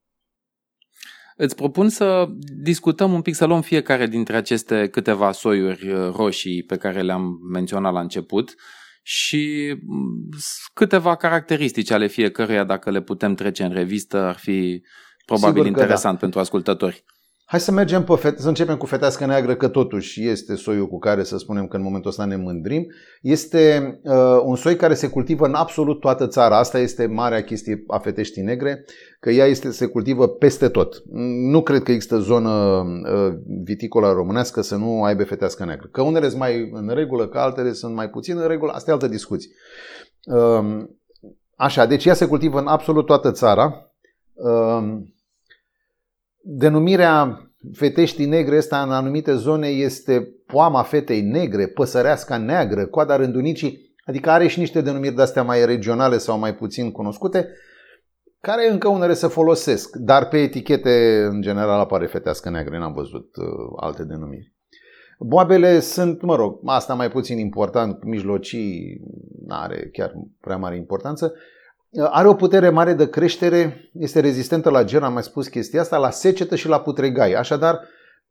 Îți 1.35 1.55
propun 1.55 1.89
să 1.89 2.27
discutăm 2.63 3.13
un 3.13 3.21
pic, 3.21 3.35
să 3.35 3.45
luăm 3.45 3.61
fiecare 3.61 4.07
dintre 4.07 4.35
aceste 4.35 4.87
câteva 4.87 5.31
soiuri 5.31 5.91
uh, 5.91 6.13
roșii 6.15 6.63
pe 6.63 6.77
care 6.77 7.01
le-am 7.01 7.39
menționat 7.51 7.93
la 7.93 7.99
început 7.99 8.55
și 9.03 9.73
mm, 9.85 10.29
câteva 10.73 11.15
caracteristici 11.15 11.91
ale 11.91 12.07
fiecăruia, 12.07 12.63
dacă 12.63 12.91
le 12.91 13.01
putem 13.01 13.33
trece 13.33 13.63
în 13.63 13.71
revistă, 13.71 14.17
ar 14.17 14.35
fi 14.35 14.81
probabil 15.33 15.63
Sigur 15.63 15.77
da. 15.77 15.81
interesant 15.81 16.13
da. 16.13 16.19
pentru 16.19 16.39
ascultători. 16.39 17.03
Hai 17.51 17.59
să 17.59 17.71
mergem 17.71 18.03
pe 18.03 18.15
fete, 18.15 18.41
să 18.41 18.47
începem 18.47 18.77
cu 18.77 18.85
fetească 18.85 19.25
neagră, 19.25 19.55
că 19.55 19.67
totuși 19.67 20.27
este 20.27 20.55
soiul 20.55 20.87
cu 20.87 20.99
care 20.99 21.23
să 21.23 21.37
spunem 21.37 21.67
că 21.67 21.75
în 21.75 21.83
momentul 21.83 22.09
ăsta 22.09 22.25
ne 22.25 22.35
mândrim. 22.35 22.87
Este 23.21 23.99
uh, 24.03 24.41
un 24.43 24.55
soi 24.55 24.75
care 24.75 24.93
se 24.93 25.09
cultivă 25.09 25.45
în 25.45 25.53
absolut 25.53 25.99
toată 25.99 26.27
țara. 26.27 26.57
Asta 26.57 26.79
este 26.79 27.05
marea 27.05 27.43
chestie 27.43 27.83
a 27.87 27.97
feteștii 27.97 28.41
negre, 28.41 28.85
că 29.19 29.29
ea 29.29 29.45
este, 29.45 29.71
se 29.71 29.85
cultivă 29.85 30.27
peste 30.27 30.67
tot. 30.67 31.03
Nu 31.51 31.61
cred 31.61 31.83
că 31.83 31.91
există 31.91 32.19
zonă 32.19 32.49
uh, 32.49 33.33
viticolă 33.63 34.11
românească 34.11 34.61
să 34.61 34.75
nu 34.75 35.03
aibă 35.03 35.23
fetească 35.23 35.65
neagră. 35.65 35.87
Că 35.91 36.01
unele 36.01 36.27
sunt 36.27 36.39
mai 36.39 36.69
în 36.73 36.89
regulă, 36.93 37.27
că 37.27 37.37
altele 37.37 37.73
sunt 37.73 37.95
mai 37.95 38.09
puțin 38.09 38.37
în 38.37 38.47
regulă, 38.47 38.71
asta 38.71 38.91
e 38.91 38.93
altă 38.93 39.07
discuție. 39.07 39.51
Uh, 40.25 40.83
așa, 41.55 41.85
deci 41.85 42.05
ea 42.05 42.13
se 42.13 42.27
cultivă 42.27 42.59
în 42.59 42.67
absolut 42.67 43.05
toată 43.05 43.31
țara. 43.31 43.91
Uh, 44.33 45.01
Denumirea 46.43 47.45
feteștii 47.73 48.25
negre 48.25 48.57
asta 48.57 48.81
în 48.81 48.91
anumite 48.91 49.35
zone 49.35 49.67
este 49.67 50.35
poama 50.45 50.83
fetei 50.83 51.21
negre, 51.21 51.67
păsăreasca 51.67 52.37
neagră, 52.37 52.85
coada 52.85 53.15
rândunicii, 53.15 53.95
adică 54.05 54.29
are 54.29 54.47
și 54.47 54.59
niște 54.59 54.81
denumiri 54.81 55.15
de-astea 55.15 55.43
mai 55.43 55.65
regionale 55.65 56.17
sau 56.17 56.39
mai 56.39 56.55
puțin 56.55 56.91
cunoscute, 56.91 57.47
care 58.39 58.69
încă 58.71 58.87
unele 58.87 59.13
se 59.13 59.27
folosesc, 59.27 59.95
dar 59.95 60.27
pe 60.27 60.37
etichete 60.37 61.25
în 61.29 61.41
general 61.41 61.79
apare 61.79 62.05
fetească 62.05 62.49
neagră, 62.49 62.77
n-am 62.77 62.93
văzut 62.93 63.35
uh, 63.35 63.45
alte 63.75 64.03
denumiri. 64.03 64.53
Boabele 65.19 65.79
sunt, 65.79 66.21
mă 66.21 66.35
rog, 66.35 66.59
asta 66.65 66.93
mai 66.93 67.09
puțin 67.09 67.37
important, 67.37 68.03
mijlocii, 68.03 69.01
nu 69.47 69.55
are 69.55 69.89
chiar 69.93 70.13
prea 70.39 70.57
mare 70.57 70.75
importanță. 70.75 71.33
Are 71.99 72.27
o 72.27 72.33
putere 72.33 72.69
mare 72.69 72.93
de 72.93 73.09
creștere, 73.09 73.89
este 73.93 74.19
rezistentă 74.19 74.69
la 74.69 74.83
ger, 74.83 75.03
am 75.03 75.13
mai 75.13 75.23
spus 75.23 75.47
chestia 75.47 75.81
asta, 75.81 75.97
la 75.97 76.09
secetă 76.09 76.55
și 76.55 76.67
la 76.67 76.79
putregai. 76.79 77.33
Așadar, 77.33 77.79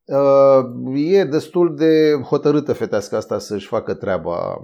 uh, 0.05 1.13
e 1.13 1.25
destul 1.25 1.77
de 1.77 2.21
hotărâtă 2.25 2.73
fetească 2.73 3.17
asta 3.17 3.39
să-și 3.39 3.67
facă 3.67 3.95
treaba 3.95 4.59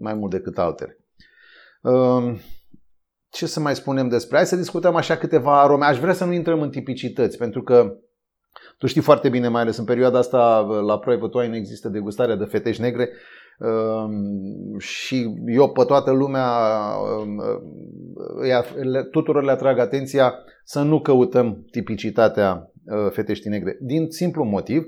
mai 0.00 0.14
mult 0.14 0.30
decât 0.30 0.58
altele. 0.58 0.98
Uh, 1.82 2.38
ce 3.30 3.46
să 3.46 3.60
mai 3.60 3.74
spunem 3.74 4.08
despre? 4.08 4.36
Hai 4.36 4.46
să 4.46 4.56
discutăm 4.56 4.96
așa 4.96 5.16
câteva 5.16 5.62
arome. 5.62 5.84
Aș 5.84 5.98
vrea 5.98 6.12
să 6.12 6.24
nu 6.24 6.32
intrăm 6.32 6.60
în 6.62 6.70
tipicități, 6.70 7.38
pentru 7.38 7.62
că 7.62 7.96
tu 8.78 8.86
știi 8.86 9.00
foarte 9.00 9.28
bine, 9.28 9.48
mai 9.48 9.62
ales 9.62 9.76
în 9.76 9.84
perioada 9.84 10.18
asta 10.18 10.60
la 10.60 10.98
Private 10.98 11.38
Wine 11.38 11.56
există 11.56 11.88
degustarea 11.88 12.36
de 12.36 12.44
fetești 12.44 12.82
negre 12.82 13.10
Ehm, 13.10 13.16
și 14.78 15.34
eu 15.46 15.70
pe 15.70 15.84
toată 15.84 16.10
lumea, 16.10 16.46
ehm, 17.20 17.42
tuturor 19.10 19.44
le 19.44 19.50
atrag 19.50 19.78
atenția 19.78 20.34
să 20.64 20.82
nu 20.82 21.00
căutăm 21.00 21.66
tipicitatea 21.70 22.72
ă, 22.90 23.08
feteștii 23.08 23.50
negre. 23.50 23.78
Din 23.80 24.10
simplu 24.10 24.44
motiv 24.44 24.86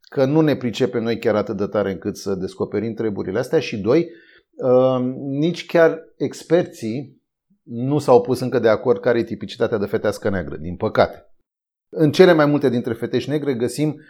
că 0.00 0.24
nu 0.24 0.40
ne 0.40 0.56
pricepem 0.56 1.02
noi 1.02 1.18
chiar 1.18 1.34
atât 1.34 1.56
de 1.56 1.66
tare 1.66 1.90
încât 1.90 2.16
să 2.16 2.34
descoperim 2.34 2.94
treburile 2.94 3.38
astea 3.38 3.58
și 3.58 3.76
doi, 3.76 3.98
ehm, 3.98 5.14
nici 5.38 5.66
chiar 5.66 6.00
experții 6.16 7.22
nu 7.62 7.98
s-au 7.98 8.20
pus 8.20 8.40
încă 8.40 8.58
de 8.58 8.68
acord 8.68 9.00
care 9.00 9.18
e 9.18 9.24
tipicitatea 9.24 9.78
de 9.78 9.86
fetească 9.86 10.30
neagră, 10.30 10.56
din 10.56 10.76
păcate. 10.76 11.30
În 11.88 12.12
cele 12.12 12.32
mai 12.32 12.46
multe 12.46 12.68
dintre 12.68 12.92
fetești 12.92 13.30
negre 13.30 13.54
găsim 13.54 14.00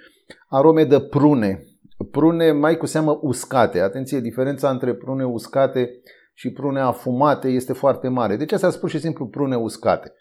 arome 0.48 0.84
de 0.84 1.00
prune, 1.00 1.64
prune 2.10 2.52
mai 2.52 2.76
cu 2.76 2.86
seamă 2.86 3.18
uscate. 3.22 3.80
Atenție, 3.80 4.20
diferența 4.20 4.70
între 4.70 4.94
prune 4.94 5.24
uscate 5.24 6.00
și 6.34 6.50
prune 6.52 6.80
afumate 6.80 7.48
este 7.48 7.72
foarte 7.72 8.08
mare. 8.08 8.36
Deci 8.36 8.52
asta 8.52 8.70
spus 8.70 8.90
și 8.90 9.00
simplu 9.00 9.26
prune 9.26 9.56
uscate. 9.56 10.12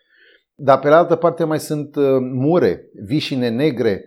Dar 0.55 0.79
pe 0.79 0.87
altă 0.87 1.15
parte 1.15 1.43
mai 1.43 1.59
sunt 1.59 1.95
uh, 1.95 2.17
mure, 2.19 2.89
vișine 3.05 3.49
negre. 3.49 4.05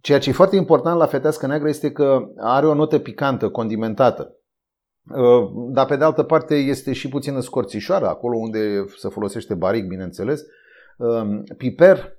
Ceea 0.00 0.18
ce 0.18 0.28
e 0.28 0.32
foarte 0.32 0.56
important 0.56 0.98
la 0.98 1.06
fetească 1.06 1.46
neagră 1.46 1.68
este 1.68 1.92
că 1.92 2.28
are 2.36 2.66
o 2.66 2.74
notă 2.74 2.98
picantă, 2.98 3.48
condimentată. 3.48 4.36
Uh, 5.10 5.50
dar 5.72 5.86
pe 5.86 5.96
de 5.96 6.04
altă 6.04 6.22
parte 6.22 6.54
este 6.54 6.92
și 6.92 7.08
puțină 7.08 7.40
scorțișoară, 7.40 8.08
acolo 8.08 8.36
unde 8.36 8.84
se 8.96 9.08
folosește 9.08 9.54
baric, 9.54 9.86
bineînțeles. 9.86 10.40
Uh, 10.96 11.42
piper, 11.56 12.16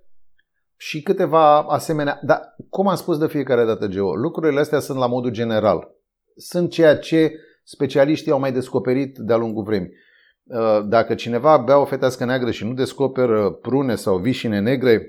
și 0.78 1.02
câteva 1.02 1.60
asemenea. 1.62 2.20
Dar, 2.24 2.56
cum 2.70 2.88
am 2.88 2.96
spus 2.96 3.18
de 3.18 3.28
fiecare 3.28 3.66
dată, 3.66 3.88
Geo, 3.88 4.16
lucrurile 4.16 4.60
astea 4.60 4.80
sunt 4.80 4.98
la 4.98 5.08
modul 5.08 5.32
general. 5.32 5.88
Sunt 6.36 6.72
ceea 6.72 6.98
ce 6.98 7.32
specialiștii 7.64 8.32
au 8.32 8.40
mai 8.40 8.52
descoperit 8.52 9.18
de-a 9.18 9.36
lungul 9.36 9.64
vremii. 9.64 9.92
Uh, 10.44 10.86
dacă 10.88 11.14
cineva 11.14 11.58
bea 11.58 11.80
o 11.80 11.86
fetească 11.86 12.26
neagră 12.26 12.52
și 12.52 12.66
nu 12.66 12.74
descoperă 12.74 13.52
prune 13.52 13.96
sau 13.96 14.18
vișine 14.18 14.60
negre, 14.60 15.08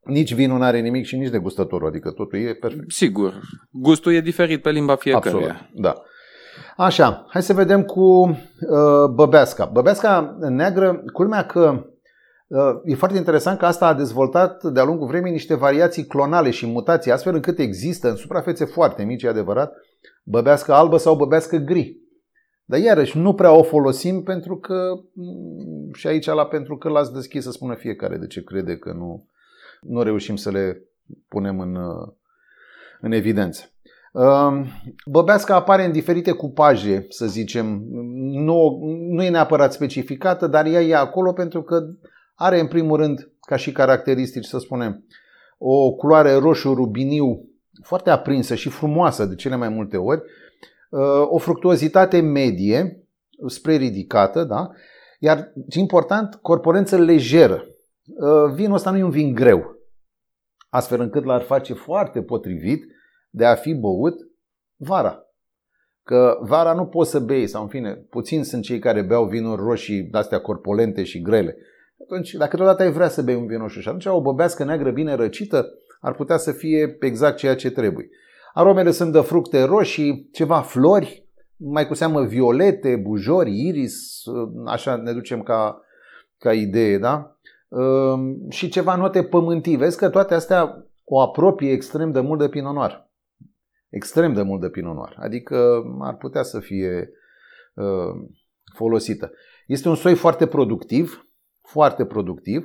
nici 0.00 0.34
vinul 0.34 0.58
nu 0.58 0.64
are 0.64 0.80
nimic 0.80 1.04
și 1.04 1.16
nici 1.16 1.30
degustătorul, 1.30 1.88
adică 1.88 2.10
totul 2.10 2.38
e 2.38 2.54
perfect. 2.54 2.90
Sigur, 2.90 3.40
gustul 3.70 4.12
e 4.12 4.20
diferit 4.20 4.62
pe 4.62 4.70
limba 4.70 4.96
fiecăruia. 4.96 5.50
Absolut, 5.50 5.82
da. 5.82 6.02
Așa, 6.76 7.26
hai 7.28 7.42
să 7.42 7.52
vedem 7.52 7.82
cu 7.82 8.00
uh, 8.00 9.08
băbeasca. 9.14 9.64
Băbeasca 9.64 10.36
neagră, 10.40 11.02
culmea 11.12 11.46
că 11.46 11.84
Uh, 11.99 11.99
e 12.84 12.94
foarte 12.94 13.16
interesant 13.16 13.58
că 13.58 13.66
asta 13.66 13.86
a 13.86 13.94
dezvoltat 13.94 14.64
de-a 14.64 14.84
lungul 14.84 15.06
vremii 15.06 15.32
niște 15.32 15.54
variații 15.54 16.06
clonale 16.06 16.50
și 16.50 16.66
mutații, 16.66 17.10
astfel 17.10 17.34
încât 17.34 17.58
există 17.58 18.08
în 18.08 18.16
suprafețe 18.16 18.64
foarte 18.64 19.02
mici, 19.02 19.24
adevărat, 19.24 19.72
băbească 20.22 20.72
albă 20.72 20.96
sau 20.96 21.16
băbească 21.16 21.56
gri. 21.56 21.98
Dar 22.64 22.78
iarăși 22.78 23.18
nu 23.18 23.34
prea 23.34 23.52
o 23.52 23.62
folosim 23.62 24.22
pentru 24.22 24.56
că, 24.56 25.00
mm, 25.12 25.92
și 25.92 26.06
aici 26.06 26.26
la 26.26 26.46
pentru 26.46 26.76
că 26.76 26.88
l-ați 26.88 27.12
deschis 27.12 27.42
să 27.42 27.50
spună 27.50 27.74
fiecare 27.74 28.16
de 28.16 28.26
ce 28.26 28.44
crede 28.44 28.76
că 28.76 28.92
nu, 28.92 29.26
nu 29.80 30.02
reușim 30.02 30.36
să 30.36 30.50
le 30.50 30.82
punem 31.28 31.60
în, 31.60 31.74
uh, 31.74 32.08
în 33.00 33.12
evidență. 33.12 33.64
Um, 34.12 34.66
băbeasca 35.06 35.54
apare 35.54 35.84
în 35.84 35.92
diferite 35.92 36.32
cupaje, 36.32 37.06
să 37.08 37.26
zicem. 37.26 37.82
Nu, 38.20 38.78
nu 39.10 39.22
e 39.22 39.28
neapărat 39.28 39.72
specificată, 39.72 40.46
dar 40.46 40.66
ea 40.66 40.80
e 40.80 40.94
acolo 40.94 41.32
pentru 41.32 41.62
că 41.62 41.86
are 42.40 42.60
în 42.60 42.66
primul 42.66 42.96
rând, 42.96 43.32
ca 43.40 43.56
și 43.56 43.72
caracteristici, 43.72 44.44
să 44.44 44.58
spunem, 44.58 45.04
o 45.58 45.92
culoare 45.92 46.32
roșu 46.34 46.74
rubiniu 46.74 47.48
foarte 47.82 48.10
aprinsă 48.10 48.54
și 48.54 48.68
frumoasă 48.68 49.24
de 49.24 49.34
cele 49.34 49.56
mai 49.56 49.68
multe 49.68 49.96
ori, 49.96 50.22
uh, 50.90 51.00
o 51.28 51.38
fructuozitate 51.38 52.20
medie 52.20 53.04
spre 53.46 53.74
ridicată, 53.76 54.44
da? 54.44 54.70
iar, 55.18 55.52
ce 55.68 55.78
important, 55.78 56.34
corporență 56.34 56.96
lejeră. 56.96 57.64
Uh, 58.04 58.52
vinul 58.54 58.74
ăsta 58.74 58.90
nu 58.90 58.98
e 58.98 59.02
un 59.02 59.10
vin 59.10 59.34
greu, 59.34 59.76
astfel 60.68 61.00
încât 61.00 61.24
l-ar 61.24 61.42
face 61.42 61.74
foarte 61.74 62.22
potrivit 62.22 62.84
de 63.30 63.44
a 63.44 63.54
fi 63.54 63.74
băut 63.74 64.14
vara. 64.76 65.24
Că 66.02 66.38
vara 66.40 66.72
nu 66.72 66.86
poți 66.86 67.10
să 67.10 67.18
bei, 67.18 67.46
sau 67.46 67.62
în 67.62 67.68
fine, 67.68 67.94
puțin 67.94 68.44
sunt 68.44 68.62
cei 68.62 68.78
care 68.78 69.02
beau 69.02 69.24
vinuri 69.24 69.62
roșii 69.62 70.02
de-astea 70.02 70.40
corpolente 70.40 71.02
și 71.02 71.22
grele 71.22 71.56
atunci, 72.02 72.32
dacă 72.32 72.56
deodată 72.56 72.82
ai 72.82 72.92
vrea 72.92 73.08
să 73.08 73.22
bei 73.22 73.34
un 73.34 73.46
vin 73.46 73.58
roșu 73.58 73.80
și 73.80 73.88
atunci 73.88 74.06
o 74.06 74.20
băbească 74.20 74.64
neagră 74.64 74.90
bine 74.90 75.14
răcită 75.14 75.66
ar 76.00 76.14
putea 76.14 76.36
să 76.36 76.52
fie 76.52 76.96
exact 77.00 77.36
ceea 77.36 77.56
ce 77.56 77.70
trebuie. 77.70 78.08
Aromele 78.54 78.90
sunt 78.90 79.12
de 79.12 79.20
fructe 79.20 79.62
roșii, 79.62 80.28
ceva 80.32 80.60
flori, 80.60 81.28
mai 81.56 81.86
cu 81.86 81.94
seamă 81.94 82.24
violete, 82.24 82.96
bujori, 82.96 83.66
iris, 83.66 84.22
așa 84.66 84.96
ne 84.96 85.12
ducem 85.12 85.42
ca, 85.42 85.80
ca 86.38 86.52
idee, 86.52 86.98
da? 86.98 87.36
Ehm, 87.68 88.48
și 88.48 88.68
ceva 88.68 88.96
note 88.96 89.22
pământii. 89.22 89.76
Vezi 89.76 89.96
că 89.96 90.08
toate 90.08 90.34
astea 90.34 90.86
o 91.04 91.20
apropie 91.20 91.72
extrem 91.72 92.10
de 92.10 92.20
mult 92.20 92.40
de 92.40 92.48
Pinot 92.48 92.74
Noir. 92.74 93.08
Extrem 93.88 94.32
de 94.32 94.42
mult 94.42 94.60
de 94.60 94.68
Pinot 94.68 94.94
Noir. 94.94 95.16
Adică 95.18 95.82
ar 96.00 96.16
putea 96.16 96.42
să 96.42 96.60
fie 96.60 97.10
ehm, 97.74 98.30
folosită. 98.74 99.32
Este 99.66 99.88
un 99.88 99.94
soi 99.94 100.14
foarte 100.14 100.46
productiv, 100.46 101.29
foarte 101.72 102.04
productiv, 102.04 102.64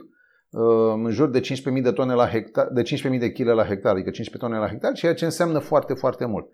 uh, 0.50 0.94
în 1.04 1.10
jur 1.10 1.30
de 1.30 1.40
15.000 1.40 1.82
de 1.82 1.92
tone 1.92 2.14
la 2.14 2.28
hectar, 2.28 2.68
de 2.68 2.82
15.000 2.82 3.20
de 3.20 3.32
kg 3.32 3.46
la 3.48 3.66
hectar, 3.66 3.92
adică 3.92 4.10
15 4.10 4.38
tone 4.38 4.58
la 4.58 4.68
hectar, 4.68 4.92
ceea 4.92 5.14
ce 5.14 5.26
înseamnă 5.26 5.60
foarte, 5.60 5.94
foarte 5.94 6.26
mult. 6.26 6.46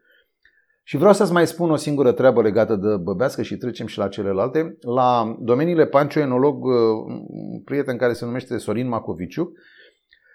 Și 0.83 0.97
vreau 0.97 1.13
să-ți 1.13 1.31
mai 1.31 1.47
spun 1.47 1.71
o 1.71 1.75
singură 1.75 2.11
treabă 2.11 2.41
legată 2.41 2.75
de 2.75 2.97
băbească 3.01 3.41
și 3.41 3.57
trecem 3.57 3.85
și 3.85 3.97
la 3.97 4.07
celelalte. 4.07 4.77
La 4.79 5.37
domeniile 5.39 5.85
Pancio, 5.85 6.19
enolog, 6.19 6.63
uh, 6.63 6.73
un 7.27 7.61
prieten 7.65 7.97
care 7.97 8.13
se 8.13 8.25
numește 8.25 8.57
Sorin 8.57 8.87
Macoviciu, 8.87 9.51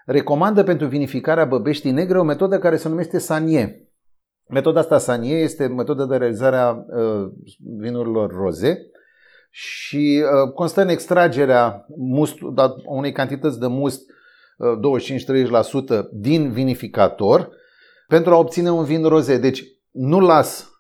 recomandă 0.06 0.62
pentru 0.62 0.86
vinificarea 0.86 1.44
băbeștii 1.44 1.90
negre 1.90 2.18
o 2.18 2.22
metodă 2.24 2.58
care 2.58 2.76
se 2.76 2.88
numește 2.88 3.18
Sanie. 3.18 3.90
Metoda 4.48 4.80
asta 4.80 4.98
Sanie 4.98 5.36
este 5.36 5.66
metoda 5.66 6.06
de 6.06 6.16
realizare 6.16 6.56
a 6.56 6.70
uh, 6.70 7.30
vinurilor 7.78 8.30
roze 8.30 8.90
și 9.58 10.22
uh, 10.22 10.52
constă 10.52 10.80
în 10.80 10.88
extragerea 10.88 11.86
must, 11.96 12.40
da, 12.40 12.74
unei 12.84 13.12
cantități 13.12 13.60
de 13.60 13.66
must 13.66 14.00
25-30% 16.02 16.10
din 16.12 16.50
vinificator 16.50 17.48
pentru 18.08 18.32
a 18.32 18.38
obține 18.38 18.70
un 18.70 18.84
vin 18.84 19.04
roze. 19.04 19.38
Deci 19.38 19.64
nu 19.90 20.20
las 20.20 20.70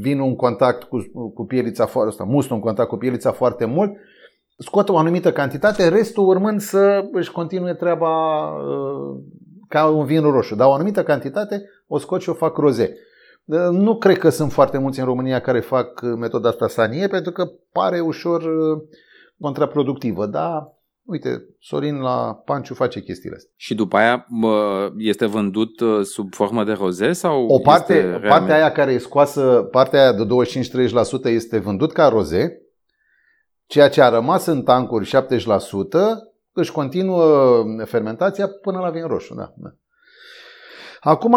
vinul 0.00 0.26
în 0.26 0.36
contact 0.36 0.82
cu, 0.82 0.98
cu 1.34 1.44
pielița 1.44 1.86
foarte, 1.86 2.10
asta, 2.10 2.24
mustul 2.24 2.56
în 2.56 2.62
contact 2.62 2.88
cu 2.88 2.96
pielița 2.96 3.32
foarte 3.32 3.64
mult, 3.64 3.92
scot 4.58 4.88
o 4.88 4.98
anumită 4.98 5.32
cantitate, 5.32 5.88
restul 5.88 6.28
urmând 6.28 6.60
să 6.60 7.08
își 7.12 7.32
continue 7.32 7.74
treaba 7.74 8.46
uh, 8.48 9.22
ca 9.68 9.86
un 9.86 10.04
vin 10.04 10.22
roșu. 10.22 10.54
Dar 10.54 10.68
o 10.68 10.72
anumită 10.72 11.02
cantitate 11.02 11.62
o 11.86 11.98
scot 11.98 12.20
și 12.20 12.28
o 12.28 12.34
fac 12.34 12.56
roze. 12.56 12.96
Uh, 13.46 13.68
nu 13.70 13.96
cred 13.96 14.18
că 14.18 14.28
sunt 14.28 14.52
foarte 14.52 14.78
mulți 14.78 14.98
în 14.98 15.04
România 15.04 15.40
care 15.40 15.60
fac 15.60 16.00
metoda 16.00 16.48
asta 16.48 16.68
sanie, 16.68 17.06
pentru 17.06 17.32
că 17.32 17.50
pare 17.72 18.00
ușor 18.00 18.42
uh, 18.42 18.82
contraproductivă, 19.40 20.26
dar 20.26 20.74
uite, 21.06 21.44
Sorin 21.60 22.00
la 22.00 22.34
Panciu 22.44 22.74
face 22.74 23.00
chestiile 23.00 23.36
astea. 23.36 23.52
Și 23.56 23.74
după 23.74 23.96
aia 23.96 24.26
este 24.96 25.26
vândut 25.26 25.80
uh, 25.80 26.04
sub 26.04 26.34
formă 26.34 26.64
de 26.64 26.72
roze 26.72 27.12
sau 27.12 27.46
O 27.46 27.58
parte, 27.58 27.92
este 27.92 28.06
realmente... 28.06 28.28
partea 28.28 28.54
aia 28.54 28.72
care 28.72 28.92
e 28.92 28.98
scoasă, 28.98 29.68
partea 29.70 30.00
aia 30.00 30.12
de 30.12 30.26
25-30% 31.24 31.24
este 31.24 31.58
vândut 31.58 31.92
ca 31.92 32.08
roze, 32.08 32.62
ceea 33.66 33.88
ce 33.88 34.02
a 34.02 34.08
rămas 34.08 34.46
în 34.46 34.62
tancuri 34.62 35.10
70% 35.14 35.16
își 36.52 36.72
continuă 36.72 37.64
fermentația 37.84 38.48
până 38.48 38.78
la 38.78 38.90
vin 38.90 39.06
roșu. 39.06 39.34
Da, 39.34 39.52
da. 39.56 39.68
Acum 41.00 41.36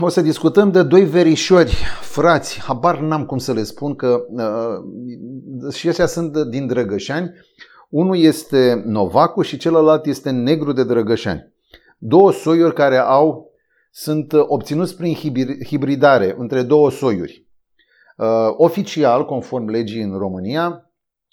o 0.00 0.08
să 0.08 0.20
discutăm 0.20 0.70
de 0.70 0.82
doi 0.82 1.04
verișori, 1.04 1.76
frați, 2.00 2.60
habar 2.60 3.00
n-am 3.00 3.26
cum 3.26 3.38
să 3.38 3.52
le 3.52 3.62
spun 3.62 3.94
că 3.94 4.24
uh, 4.28 5.74
și 5.74 5.88
ăștia 5.88 6.06
sunt 6.06 6.36
din 6.36 6.66
Drăgășani. 6.66 7.32
Unul 7.88 8.16
este 8.16 8.82
Novacu 8.86 9.42
și 9.42 9.56
celălalt 9.56 10.06
este 10.06 10.30
Negru 10.30 10.72
de 10.72 10.84
Drăgășani. 10.84 11.52
Două 11.98 12.32
soiuri 12.32 12.74
care 12.74 12.96
au 12.96 13.50
sunt 13.90 14.32
obținuți 14.32 14.96
prin 14.96 15.14
hibridare 15.64 16.34
între 16.38 16.62
două 16.62 16.90
soiuri. 16.90 17.46
Uh, 18.16 18.26
oficial, 18.56 19.24
conform 19.24 19.68
legii 19.68 20.02
în 20.02 20.18
România, 20.18 20.90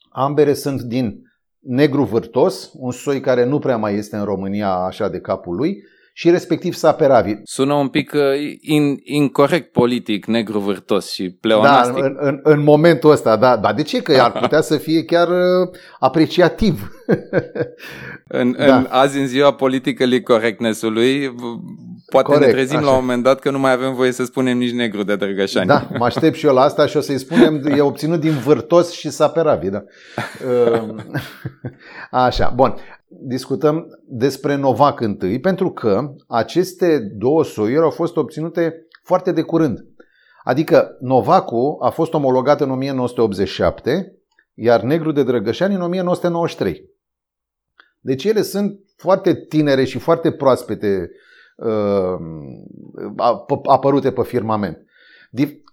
ambele 0.09 0.53
sunt 0.53 0.81
din 0.81 1.21
negru 1.59 2.03
vârtos, 2.03 2.71
un 2.73 2.91
soi 2.91 3.19
care 3.19 3.45
nu 3.45 3.59
prea 3.59 3.77
mai 3.77 3.95
este 3.95 4.15
în 4.15 4.23
România 4.23 4.69
așa 4.69 5.09
de 5.09 5.19
capul 5.19 5.55
lui, 5.55 5.83
și 6.17 6.29
respectiv 6.29 6.73
Saperavi. 6.73 7.35
Sună 7.43 7.73
un 7.73 7.87
pic 7.87 8.11
uh, 8.13 8.21
in, 8.61 8.99
incorrect 9.03 9.71
politic, 9.71 10.25
negru 10.25 10.59
vârtos 10.59 11.11
și 11.11 11.29
pleonastic. 11.29 12.01
Da, 12.01 12.05
în, 12.05 12.17
în, 12.19 12.39
în 12.43 12.63
momentul 12.63 13.11
ăsta, 13.11 13.35
da. 13.35 13.57
Dar 13.57 13.73
de 13.73 13.81
ce? 13.81 14.01
Că 14.01 14.21
ar 14.21 14.31
putea 14.31 14.61
să 14.61 14.77
fie 14.77 15.03
chiar 15.03 15.27
uh, 15.27 15.69
apreciativ. 15.99 16.91
în, 18.27 18.55
da. 18.57 18.75
în, 18.75 18.87
azi, 18.89 19.19
în 19.19 19.27
ziua 19.27 19.53
politică 19.53 20.05
correctness-ului, 20.23 21.35
poate 22.09 22.27
Corect, 22.27 22.45
ne 22.45 22.51
trezim 22.51 22.77
așa. 22.77 22.85
la 22.85 22.91
un 22.91 22.99
moment 22.99 23.23
dat 23.23 23.39
că 23.39 23.51
nu 23.51 23.59
mai 23.59 23.71
avem 23.71 23.93
voie 23.93 24.11
să 24.11 24.25
spunem 24.25 24.57
nici 24.57 24.73
negru 24.73 25.03
de 25.03 25.15
Drăgășani. 25.15 25.67
Da, 25.67 25.87
mă 25.97 26.05
aștept 26.05 26.35
și 26.35 26.45
eu 26.45 26.53
la 26.53 26.61
asta 26.61 26.85
și 26.85 26.97
o 26.97 27.01
să-i 27.01 27.19
spunem, 27.19 27.65
e 27.77 27.81
obținut 27.81 28.19
din 28.19 28.33
vârtos 28.33 28.91
și 28.91 29.09
Saperavi. 29.09 29.69
Da. 29.69 29.83
Uh, 30.73 30.95
așa, 32.25 32.51
bun 32.55 32.75
discutăm 33.07 33.99
despre 34.07 34.55
Novac 34.55 34.99
întâi, 34.99 35.39
pentru 35.39 35.71
că 35.71 36.13
aceste 36.27 36.99
două 36.99 37.43
soiuri 37.43 37.83
au 37.83 37.89
fost 37.89 38.17
obținute 38.17 38.87
foarte 39.03 39.31
de 39.31 39.41
curând. 39.41 39.85
Adică 40.43 40.97
Novacul 40.99 41.77
a 41.79 41.89
fost 41.89 42.13
omologat 42.13 42.61
în 42.61 42.71
1987, 42.71 44.17
iar 44.53 44.81
Negru 44.81 45.11
de 45.11 45.23
Drăgășani 45.23 45.75
în 45.75 45.81
1993. 45.81 46.93
Deci 47.99 48.23
ele 48.23 48.41
sunt 48.41 48.79
foarte 48.95 49.35
tinere 49.35 49.83
și 49.83 49.99
foarte 49.99 50.31
proaspete 50.31 51.11
uh, 51.55 52.15
apărute 53.63 54.11
pe 54.11 54.23
firmament. 54.23 54.85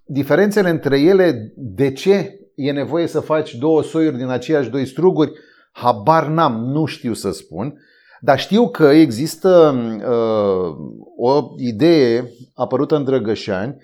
Diferențele 0.04 0.68
între 0.68 1.00
ele, 1.00 1.52
de 1.56 1.92
ce 1.92 2.40
e 2.54 2.72
nevoie 2.72 3.06
să 3.06 3.20
faci 3.20 3.54
două 3.54 3.82
soiuri 3.82 4.16
din 4.16 4.28
aceiași 4.28 4.70
doi 4.70 4.86
struguri, 4.86 5.32
Habar 5.72 6.26
n-am, 6.26 6.64
nu 6.64 6.84
știu 6.84 7.12
să 7.12 7.30
spun, 7.30 7.80
dar 8.20 8.38
știu 8.38 8.68
că 8.68 8.84
există 8.84 9.74
uh, 9.96 10.76
o 11.16 11.54
idee 11.56 12.30
apărută 12.54 12.96
în 12.96 13.04
Drăgășani, 13.04 13.76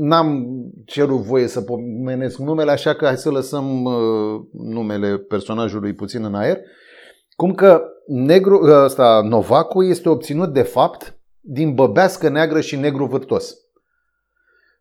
N-am 0.00 0.46
cerut 0.84 1.20
voie 1.20 1.46
să 1.46 1.60
pomenesc 1.60 2.38
numele, 2.38 2.70
așa 2.70 2.94
că 2.94 3.04
hai 3.04 3.16
să 3.16 3.30
lăsăm 3.30 3.84
uh, 3.84 4.40
numele 4.52 5.16
personajului 5.16 5.92
puțin 5.92 6.24
în 6.24 6.34
aer. 6.34 6.58
Cum 7.36 7.54
că 7.54 7.82
negru, 8.06 8.60
ăsta, 8.84 9.20
Novacu 9.24 9.82
este 9.82 10.08
obținut 10.08 10.52
de 10.52 10.62
fapt 10.62 11.18
din 11.40 11.74
băbească 11.74 12.28
neagră 12.28 12.60
și 12.60 12.76
negru 12.76 13.06
vârtos. 13.06 13.54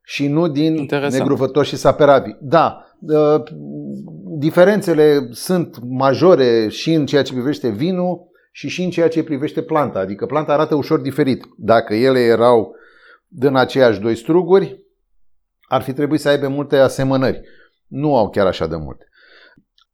Și 0.03 0.27
nu 0.27 0.47
din 0.47 0.75
Interesant. 0.75 1.13
negru 1.13 1.35
vârtos 1.35 1.67
și 1.67 1.75
saperavi. 1.75 2.31
Da, 2.39 2.85
uh, 2.99 3.43
diferențele 4.37 5.27
sunt 5.31 5.77
majore 5.81 6.67
și 6.67 6.93
în 6.93 7.05
ceea 7.05 7.21
ce 7.21 7.33
privește 7.33 7.69
vinul 7.69 8.29
și 8.51 8.67
și 8.67 8.83
în 8.83 8.89
ceea 8.89 9.07
ce 9.07 9.23
privește 9.23 9.61
planta. 9.61 9.99
Adică 9.99 10.25
planta 10.25 10.53
arată 10.53 10.75
ușor 10.75 10.99
diferit. 10.99 11.45
Dacă 11.57 11.93
ele 11.93 12.19
erau 12.19 12.75
din 13.27 13.55
aceiași 13.55 13.99
doi 13.99 14.15
struguri, 14.15 14.85
ar 15.61 15.81
fi 15.81 15.93
trebuit 15.93 16.19
să 16.19 16.29
aibă 16.29 16.47
multe 16.47 16.77
asemănări. 16.77 17.41
Nu 17.87 18.17
au 18.17 18.29
chiar 18.29 18.45
așa 18.45 18.67
de 18.67 18.75
multe. 18.75 19.07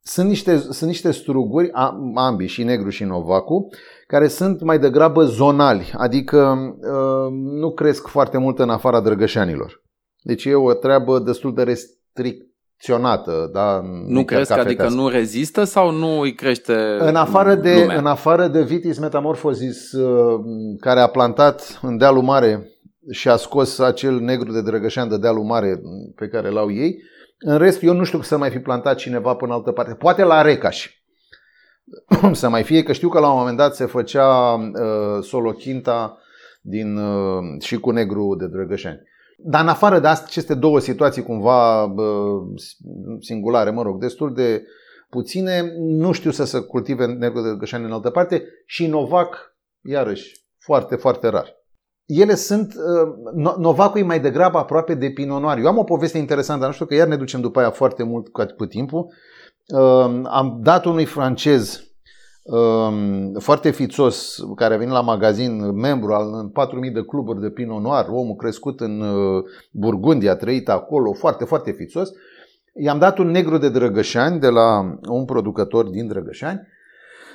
Sunt 0.02 0.28
niște, 0.28 0.58
sunt 0.58 0.90
niște 0.90 1.10
struguri, 1.10 1.70
ambii, 2.14 2.46
și 2.46 2.62
negru 2.62 2.88
și 2.88 3.04
novacu, 3.04 3.68
care 4.06 4.28
sunt 4.28 4.62
mai 4.62 4.78
degrabă 4.78 5.24
zonali, 5.24 5.92
adică 5.96 6.56
uh, 6.78 7.32
nu 7.32 7.72
cresc 7.72 8.06
foarte 8.06 8.38
mult 8.38 8.58
în 8.58 8.70
afara 8.70 9.00
drăgășanilor. 9.00 9.82
Deci 10.22 10.44
e 10.44 10.54
o 10.54 10.72
treabă 10.72 11.18
destul 11.18 11.54
de 11.54 11.62
restrict, 11.62 12.53
acționată. 12.74 13.50
Da, 13.52 13.80
nu 14.06 14.24
crezi 14.24 14.54
că 14.54 14.60
adică 14.60 14.88
nu 14.88 15.08
rezistă 15.08 15.64
sau 15.64 15.90
nu 15.90 16.20
îi 16.20 16.34
crește 16.34 16.96
în 16.98 17.16
afară 17.16 17.54
de 17.54 17.74
lumea? 17.80 17.98
În 17.98 18.06
afară 18.06 18.46
de 18.46 18.62
Vitis 18.62 18.98
metamorphosis 18.98 19.92
uh, 19.92 20.40
care 20.80 21.00
a 21.00 21.06
plantat 21.06 21.78
în 21.82 21.96
dealul 21.96 22.22
mare 22.22 22.68
și 23.10 23.28
a 23.28 23.36
scos 23.36 23.78
acel 23.78 24.20
negru 24.20 24.52
de 24.52 24.62
drăgășan 24.62 25.08
de 25.08 25.18
dealul 25.18 25.44
mare 25.44 25.80
pe 26.14 26.28
care 26.28 26.48
l-au 26.48 26.72
ei, 26.72 27.02
în 27.38 27.58
rest 27.58 27.82
eu 27.82 27.94
nu 27.94 28.04
știu 28.04 28.18
că 28.18 28.24
să 28.24 28.36
mai 28.36 28.50
fi 28.50 28.58
plantat 28.58 28.96
cineva 28.96 29.34
până 29.34 29.52
în 29.52 29.56
altă 29.58 29.72
parte. 29.72 29.94
Poate 29.94 30.22
la 30.22 30.42
Recaș. 30.42 30.90
să 32.32 32.48
mai 32.48 32.62
fie, 32.62 32.82
că 32.82 32.92
știu 32.92 33.08
că 33.08 33.18
la 33.18 33.30
un 33.30 33.38
moment 33.38 33.56
dat 33.56 33.74
se 33.74 33.84
făcea 33.84 34.52
uh, 34.52 35.22
solochinta 35.22 36.18
din, 36.60 36.96
uh, 36.96 37.62
și 37.62 37.78
cu 37.78 37.90
negru 37.90 38.36
de 38.38 38.46
drăgășani. 38.46 39.00
Dar 39.38 39.62
în 39.62 39.68
afară 39.68 39.98
de 39.98 40.06
asta, 40.06 40.24
aceste 40.28 40.54
două 40.54 40.78
situații 40.78 41.22
cumva 41.22 41.94
singulare, 43.20 43.70
mă 43.70 43.82
rog, 43.82 44.00
destul 44.00 44.34
de 44.34 44.64
puține, 45.08 45.72
nu 45.78 46.12
știu 46.12 46.30
să 46.30 46.44
se 46.44 46.60
cultive 46.60 47.06
nergul 47.06 47.42
de 47.42 47.56
gășani 47.58 47.84
în 47.84 47.92
altă 47.92 48.10
parte 48.10 48.42
și 48.66 48.86
Novac, 48.86 49.56
iarăși, 49.82 50.44
foarte, 50.58 50.96
foarte 50.96 51.28
rar. 51.28 51.62
Ele 52.06 52.34
sunt, 52.34 52.74
uh, 52.74 53.56
Novacul 53.58 54.00
e 54.00 54.04
mai 54.04 54.20
degrabă 54.20 54.58
aproape 54.58 54.94
de 54.94 55.10
Pinot 55.10 55.40
Noir. 55.40 55.58
Eu 55.58 55.66
am 55.66 55.78
o 55.78 55.84
poveste 55.84 56.18
interesantă, 56.18 56.60
dar 56.60 56.68
nu 56.68 56.74
știu 56.74 56.86
că 56.86 56.94
iar 56.94 57.06
ne 57.06 57.16
ducem 57.16 57.40
după 57.40 57.58
aia 57.60 57.70
foarte 57.70 58.02
mult 58.02 58.28
cu 58.56 58.66
timpul. 58.66 59.06
Uh, 59.74 60.20
am 60.24 60.58
dat 60.62 60.84
unui 60.84 61.04
francez 61.04 61.93
Um, 61.93 61.93
foarte 63.38 63.70
fițos, 63.70 64.44
care 64.56 64.74
a 64.74 64.76
venit 64.76 64.92
la 64.92 65.00
magazin, 65.00 65.70
membru 65.70 66.12
al 66.12 66.50
4.000 66.86 66.92
de 66.92 67.02
cluburi 67.02 67.40
de 67.40 67.50
Pinot 67.50 67.82
Noir, 67.82 68.06
omul 68.08 68.34
crescut 68.34 68.80
în 68.80 69.00
uh, 69.00 69.44
Burgundia, 69.70 70.36
trăit 70.36 70.68
acolo, 70.68 71.12
foarte, 71.12 71.44
foarte 71.44 71.70
fițos. 71.70 72.10
I-am 72.74 72.98
dat 72.98 73.18
un 73.18 73.30
negru 73.30 73.58
de 73.58 73.68
Drăgășani 73.68 74.40
de 74.40 74.48
la 74.48 74.98
un 75.08 75.24
producător 75.24 75.84
din 75.84 76.06
Drăgășani, 76.06 76.60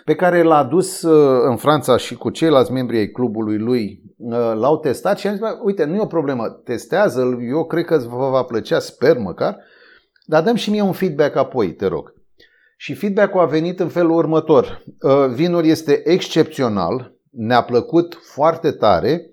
pe 0.05 0.15
care 0.15 0.43
l-a 0.43 0.63
dus 0.63 1.01
uh, 1.01 1.41
în 1.49 1.55
Franța 1.55 1.97
și 1.97 2.15
cu 2.15 2.29
ceilalți 2.29 2.71
membri 2.71 2.97
ai 2.97 3.07
clubului 3.07 3.57
lui 3.57 4.01
uh, 4.17 4.51
l-au 4.55 4.77
testat 4.77 5.17
și 5.17 5.27
am 5.27 5.33
zis, 5.33 5.43
uite, 5.63 5.83
nu 5.83 5.95
e 5.95 6.01
o 6.01 6.05
problemă, 6.05 6.47
testează-l, 6.63 7.37
eu 7.49 7.65
cred 7.65 7.85
că 7.85 7.97
vă 7.97 8.29
va 8.29 8.43
plăcea, 8.43 8.79
sper 8.79 9.17
măcar, 9.17 9.57
dar 10.25 10.43
dăm 10.43 10.55
și 10.55 10.69
mie 10.69 10.81
un 10.81 10.91
feedback 10.91 11.35
apoi, 11.35 11.73
te 11.73 11.87
rog. 11.87 12.17
Și 12.81 12.93
feedback-ul 12.93 13.39
a 13.39 13.45
venit 13.45 13.79
în 13.79 13.87
felul 13.87 14.11
următor. 14.11 14.83
Uh, 15.01 15.25
vinul 15.33 15.65
este 15.65 16.09
excepțional, 16.09 17.13
ne-a 17.29 17.63
plăcut 17.63 18.19
foarte 18.33 18.71
tare, 18.71 19.29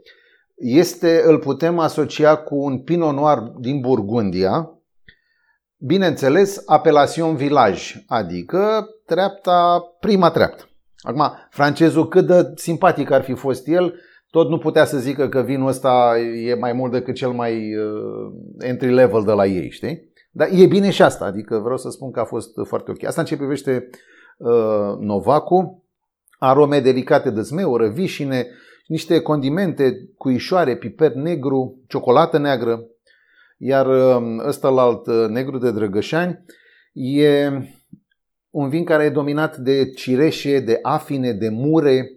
este, 0.55 1.23
îl 1.25 1.39
putem 1.39 1.79
asocia 1.79 2.37
cu 2.37 2.55
un 2.55 2.79
Pinot 2.79 3.15
Noir 3.15 3.39
din 3.39 3.81
Burgundia, 3.81 4.71
bineînțeles, 5.77 6.63
apelațion 6.65 7.37
village, 7.37 7.95
adică 8.07 8.87
treapta, 9.05 9.81
prima 10.01 10.31
treaptă. 10.31 10.69
Acum, 10.99 11.33
francezul 11.51 12.09
cât 12.09 12.27
de 12.27 12.53
simpatic 12.55 13.11
ar 13.11 13.23
fi 13.23 13.35
fost 13.35 13.69
el, 13.69 13.95
tot 14.31 14.49
nu 14.49 14.59
putea 14.59 14.85
să 14.85 14.99
zică 14.99 15.29
că 15.29 15.41
vinul 15.41 15.69
ăsta 15.69 16.19
e 16.45 16.55
mai 16.55 16.73
mult 16.73 16.93
decât 16.93 17.15
cel 17.15 17.31
mai 17.31 17.77
uh, 17.77 18.33
entry 18.59 18.93
level 18.93 19.23
de 19.25 19.33
la 19.33 19.47
ei, 19.47 19.71
știi? 19.71 20.15
Dar 20.37 20.49
e 20.53 20.67
bine 20.67 20.91
și 20.91 21.03
asta, 21.03 21.25
adică 21.25 21.59
vreau 21.59 21.77
să 21.77 21.91
spun 21.91 22.11
că 22.11 22.21
a 22.21 22.25
fost 22.25 22.51
foarte 22.65 22.91
ok. 22.91 23.05
Asta 23.05 23.21
în 23.21 23.27
ce 23.27 23.37
privește 23.37 23.89
uh, 24.39 24.99
Novacu, 24.99 25.85
arome 26.39 26.81
delicate 26.81 27.31
de 27.31 27.41
zmeură, 27.41 27.89
vișine, 27.89 28.47
niște 28.87 29.21
condimente, 29.21 30.11
cuișoare, 30.17 30.77
piper 30.77 31.13
negru, 31.13 31.83
ciocolată 31.87 32.39
neagră, 32.39 32.87
iar 33.59 33.87
uh, 33.87 34.45
ăsta 34.47 34.69
la 34.69 34.83
alt 34.83 35.07
uh, 35.07 35.27
negru 35.29 35.59
de 35.59 35.73
Drăgășani 35.73 36.45
e 36.93 37.51
un 38.51 38.69
vin 38.69 38.85
care 38.85 39.05
e 39.05 39.11
dominat 39.11 39.57
de 39.57 39.91
cireșe, 39.91 40.61
de 40.61 40.79
afine, 40.83 41.33
de 41.33 41.49
mure 41.49 42.11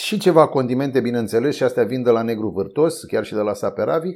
și 0.00 0.18
ceva 0.18 0.48
condimente, 0.48 1.00
bineînțeles, 1.00 1.54
și 1.54 1.62
astea 1.62 1.84
vin 1.84 2.02
de 2.02 2.10
la 2.10 2.22
negru 2.22 2.48
vârtos, 2.48 3.04
chiar 3.04 3.24
și 3.24 3.34
de 3.34 3.40
la 3.40 3.54
saperavi. 3.54 4.10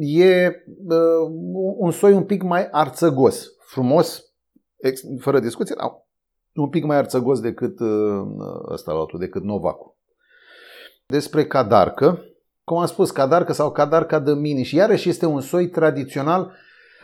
E 0.00 0.64
uh, 0.88 1.30
un 1.78 1.90
soi 1.90 2.12
un 2.12 2.24
pic 2.24 2.42
mai 2.42 2.68
arțăgos, 2.70 3.46
frumos, 3.58 4.22
ex, 4.76 5.00
fără 5.20 5.40
discuție, 5.40 5.74
dar 5.78 6.06
un 6.54 6.68
pic 6.68 6.84
mai 6.84 6.96
arțăgos 6.96 7.40
decât 7.40 7.80
uh, 7.80 7.88
ăsta 8.70 8.92
la 8.92 8.98
altul, 8.98 9.18
decât 9.18 9.42
Novacu. 9.42 9.96
Despre 11.06 11.46
cadarcă, 11.46 12.24
cum 12.64 12.78
am 12.78 12.86
spus, 12.86 13.10
cadarcă 13.10 13.52
sau 13.52 13.72
cadarca 13.72 14.18
de 14.18 14.32
mini. 14.32 14.62
Și 14.62 14.76
iarăși 14.76 15.08
este 15.08 15.26
un 15.26 15.40
soi 15.40 15.68
tradițional 15.68 16.52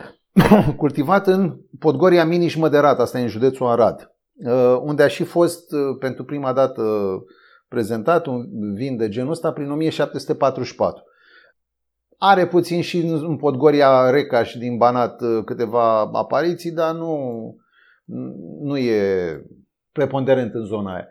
cultivat 0.77 1.27
în 1.27 1.57
Podgoria 1.79 2.25
Miniș 2.25 2.55
Măderat, 2.55 2.99
asta 2.99 3.19
e 3.19 3.21
în 3.21 3.27
județul 3.27 3.67
Arad, 3.67 4.15
uh, 4.33 4.77
unde 4.81 5.03
a 5.03 5.07
și 5.07 5.23
fost 5.23 5.71
uh, 5.71 5.79
pentru 5.99 6.23
prima 6.23 6.53
dată 6.53 6.83
prezentat 7.67 8.25
un 8.25 8.73
vin 8.73 8.97
de 8.97 9.09
genul 9.09 9.31
ăsta 9.31 9.51
prin 9.51 9.71
1744. 9.71 11.03
Are 12.17 12.47
puțin 12.47 12.81
și 12.81 12.97
în 12.97 13.37
Podgoria 13.37 14.09
Reca 14.09 14.43
și 14.43 14.57
din 14.57 14.77
Banat 14.77 15.21
uh, 15.21 15.43
câteva 15.45 15.99
apariții, 15.99 16.71
dar 16.71 16.93
nu, 16.93 17.19
nu 18.61 18.77
e 18.77 19.41
preponderent 19.91 20.53
în 20.53 20.65
zona 20.65 20.93
aia. 20.93 21.07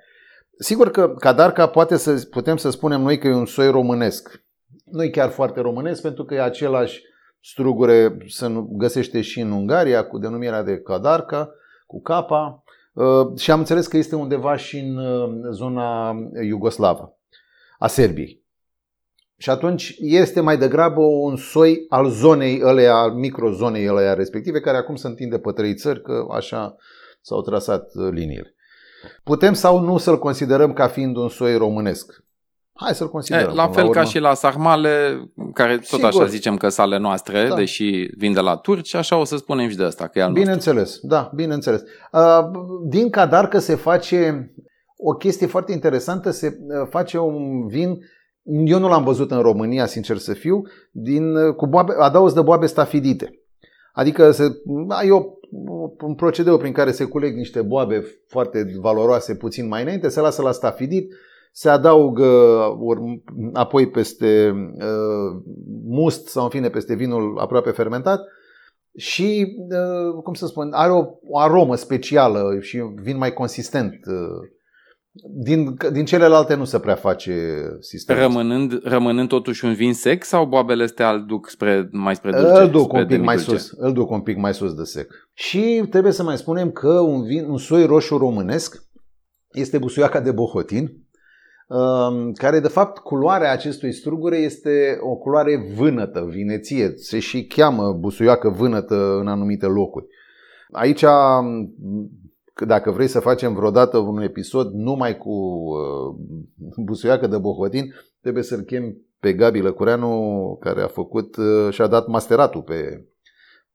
Sigur 0.58 0.90
că 0.90 1.14
Cadarca 1.14 1.66
poate 1.66 1.96
să 1.96 2.26
putem 2.30 2.56
să 2.56 2.70
spunem 2.70 3.00
noi 3.00 3.18
că 3.18 3.28
e 3.28 3.34
un 3.34 3.46
soi 3.46 3.70
românesc. 3.70 4.44
Nu 4.84 5.02
e 5.02 5.08
chiar 5.08 5.30
foarte 5.30 5.60
românesc 5.60 6.02
pentru 6.02 6.24
că 6.24 6.34
e 6.34 6.42
același 6.42 7.02
strugure 7.40 8.16
se 8.26 8.64
găsește 8.68 9.20
și 9.20 9.40
în 9.40 9.50
Ungaria 9.50 10.06
cu 10.06 10.18
denumirea 10.18 10.62
de 10.62 10.80
Cadarca, 10.80 11.50
cu 11.86 12.00
capa 12.00 12.64
uh, 12.92 13.38
și 13.38 13.50
am 13.50 13.58
înțeles 13.58 13.86
că 13.86 13.96
este 13.96 14.16
undeva 14.16 14.56
și 14.56 14.78
în 14.78 14.96
uh, 14.96 15.50
zona 15.50 16.16
iugoslavă 16.42 17.18
a 17.78 17.86
Serbiei. 17.86 18.43
Și 19.44 19.50
atunci 19.50 19.96
este 19.98 20.40
mai 20.40 20.56
degrabă 20.56 21.00
un 21.00 21.36
soi 21.36 21.86
al 21.88 22.08
zonei 22.10 22.60
ăleia, 22.62 22.94
al 22.94 23.12
microzonei 23.12 23.88
ăleia 23.88 24.14
respective, 24.14 24.60
care 24.60 24.76
acum 24.76 24.94
se 24.94 25.06
întinde 25.06 25.38
pe 25.38 25.52
trei 25.52 25.74
țări, 25.74 26.02
că 26.02 26.26
așa 26.30 26.76
s-au 27.20 27.42
trasat 27.42 27.90
uh, 27.94 28.08
liniile. 28.10 28.54
Putem 29.24 29.52
sau 29.52 29.80
nu 29.80 29.98
să-l 29.98 30.18
considerăm 30.18 30.72
ca 30.72 30.86
fiind 30.86 31.16
un 31.16 31.28
soi 31.28 31.56
românesc. 31.56 32.24
Hai 32.72 32.94
să-l 32.94 33.10
considerăm. 33.10 33.50
E, 33.50 33.54
la 33.54 33.68
fel 33.68 33.84
la 33.84 33.90
ca 33.90 34.04
și 34.04 34.18
la 34.18 34.34
sarmale, 34.34 35.24
care 35.54 35.74
tot 35.74 35.84
Sigur. 35.84 36.04
așa 36.04 36.24
zicem 36.24 36.56
că 36.56 36.68
sale 36.68 36.98
noastre, 36.98 37.48
da. 37.48 37.54
deși 37.54 38.08
vin 38.16 38.32
de 38.32 38.40
la 38.40 38.56
turci, 38.56 38.94
așa 38.94 39.16
o 39.16 39.24
să 39.24 39.36
spunem 39.36 39.68
și 39.68 39.76
de 39.76 39.84
asta, 39.84 40.06
că 40.06 40.18
e 40.18 40.22
al 40.22 40.32
Bineînțeles, 40.32 40.88
nostru. 40.88 41.06
da, 41.06 41.30
bineînțeles. 41.34 41.82
Uh, 42.12 42.44
din 42.86 43.10
cadarcă 43.10 43.58
se 43.58 43.74
face 43.74 44.52
o 44.96 45.12
chestie 45.12 45.46
foarte 45.46 45.72
interesantă, 45.72 46.30
se 46.30 46.46
uh, 46.46 46.86
face 46.90 47.18
un 47.18 47.66
vin 47.66 47.98
eu 48.44 48.78
nu 48.78 48.88
l-am 48.88 49.04
văzut 49.04 49.30
în 49.30 49.40
România, 49.40 49.86
sincer 49.86 50.16
să 50.16 50.32
fiu, 50.32 50.62
din, 50.90 51.52
cu 51.52 51.66
boabe, 51.66 51.92
adaos 51.98 52.32
de 52.32 52.40
boabe 52.40 52.66
stafidite. 52.66 53.38
Adică 53.92 54.30
se, 54.30 54.44
e 55.06 55.10
o, 55.10 55.22
un 56.00 56.14
procedeu 56.14 56.56
prin 56.56 56.72
care 56.72 56.90
se 56.90 57.04
culeg 57.04 57.36
niște 57.36 57.62
boabe 57.62 58.04
foarte 58.26 58.66
valoroase 58.80 59.34
puțin 59.34 59.68
mai 59.68 59.82
înainte, 59.82 60.08
se 60.08 60.20
lasă 60.20 60.42
la 60.42 60.52
stafidit, 60.52 61.12
se 61.52 61.68
adaugă 61.68 62.26
apoi 63.52 63.90
peste 63.90 64.54
uh, 64.74 65.42
must 65.84 66.26
sau 66.26 66.44
în 66.44 66.50
fine 66.50 66.68
peste 66.68 66.94
vinul 66.94 67.38
aproape 67.38 67.70
fermentat 67.70 68.20
și, 68.96 69.56
uh, 69.58 70.22
cum 70.22 70.34
să 70.34 70.46
spun, 70.46 70.72
are 70.72 70.92
o, 70.92 71.04
o 71.28 71.38
aromă 71.38 71.76
specială 71.76 72.58
și 72.60 72.78
vin 73.02 73.16
mai 73.16 73.32
consistent 73.32 73.92
uh, 74.06 74.48
din, 75.22 75.76
din 75.92 76.04
celelalte 76.04 76.54
nu 76.54 76.64
se 76.64 76.78
prea 76.78 76.94
face 76.94 77.62
sistemul. 77.80 78.22
Rămânând, 78.22 78.80
rămânând 78.82 79.28
totuși 79.28 79.64
un 79.64 79.74
vin 79.74 79.94
sec 79.94 80.24
sau 80.24 80.46
boabele 80.46 80.82
astea 80.82 81.10
îl 81.10 81.24
duc 81.26 81.48
spre, 81.48 81.88
mai 81.92 82.14
spre 82.14 82.30
dulce? 82.30 82.60
Îl 82.60 82.70
duc 82.70 82.92
un 82.92 83.04
pic 83.06 83.22
mai 83.22 83.38
sus, 83.38 83.70
îl 83.76 83.92
duc 83.92 84.10
un 84.10 84.20
pic 84.20 84.36
mai 84.36 84.54
sus 84.54 84.74
de 84.74 84.82
sec. 84.82 85.12
Și 85.32 85.84
trebuie 85.90 86.12
să 86.12 86.22
mai 86.22 86.36
spunem 86.36 86.70
că 86.70 86.98
un, 87.00 87.22
vin, 87.22 87.44
un 87.44 87.58
soi 87.58 87.86
roșu 87.86 88.16
românesc 88.16 88.82
este 89.52 89.78
busuiaca 89.78 90.20
de 90.20 90.30
bohotin, 90.30 90.92
um, 91.68 92.32
care 92.32 92.60
de 92.60 92.68
fapt 92.68 92.98
culoarea 92.98 93.52
acestui 93.52 93.92
strugure 93.92 94.36
este 94.36 94.98
o 95.00 95.14
culoare 95.16 95.72
vânătă, 95.76 96.26
vineție. 96.28 96.92
Se 96.96 97.18
și 97.18 97.46
cheamă 97.46 97.92
busuiacă 97.92 98.48
vânătă 98.48 99.18
în 99.20 99.26
anumite 99.28 99.66
locuri. 99.66 100.06
Aici 100.70 101.04
că 101.04 101.40
dacă 102.60 102.90
vrei 102.90 103.06
să 103.06 103.20
facem 103.20 103.54
vreodată 103.54 103.98
un 103.98 104.20
episod 104.20 104.72
numai 104.72 105.16
cu 105.16 105.30
uh, 105.30 106.14
busuiacă 106.84 107.26
de 107.26 107.38
bohotin, 107.38 107.94
trebuie 108.20 108.42
să-l 108.42 108.60
chem 108.60 108.96
pe 109.20 109.32
Gabi 109.32 109.60
Lăcureanu, 109.60 110.56
care 110.60 110.82
a 110.82 110.86
făcut 110.86 111.36
uh, 111.36 111.72
și-a 111.72 111.86
dat 111.86 112.06
masteratul 112.06 112.62
pe, 112.62 113.04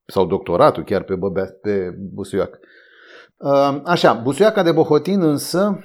sau 0.05 0.25
doctoratul 0.25 0.83
chiar 0.83 1.03
pe, 1.03 1.15
băbea, 1.15 1.57
pe 1.61 1.95
busuiacă. 2.13 2.59
Uh, 3.37 3.81
așa, 3.85 4.13
busuiaca 4.13 4.63
de 4.63 4.71
bohotin 4.71 5.21
însă 5.21 5.79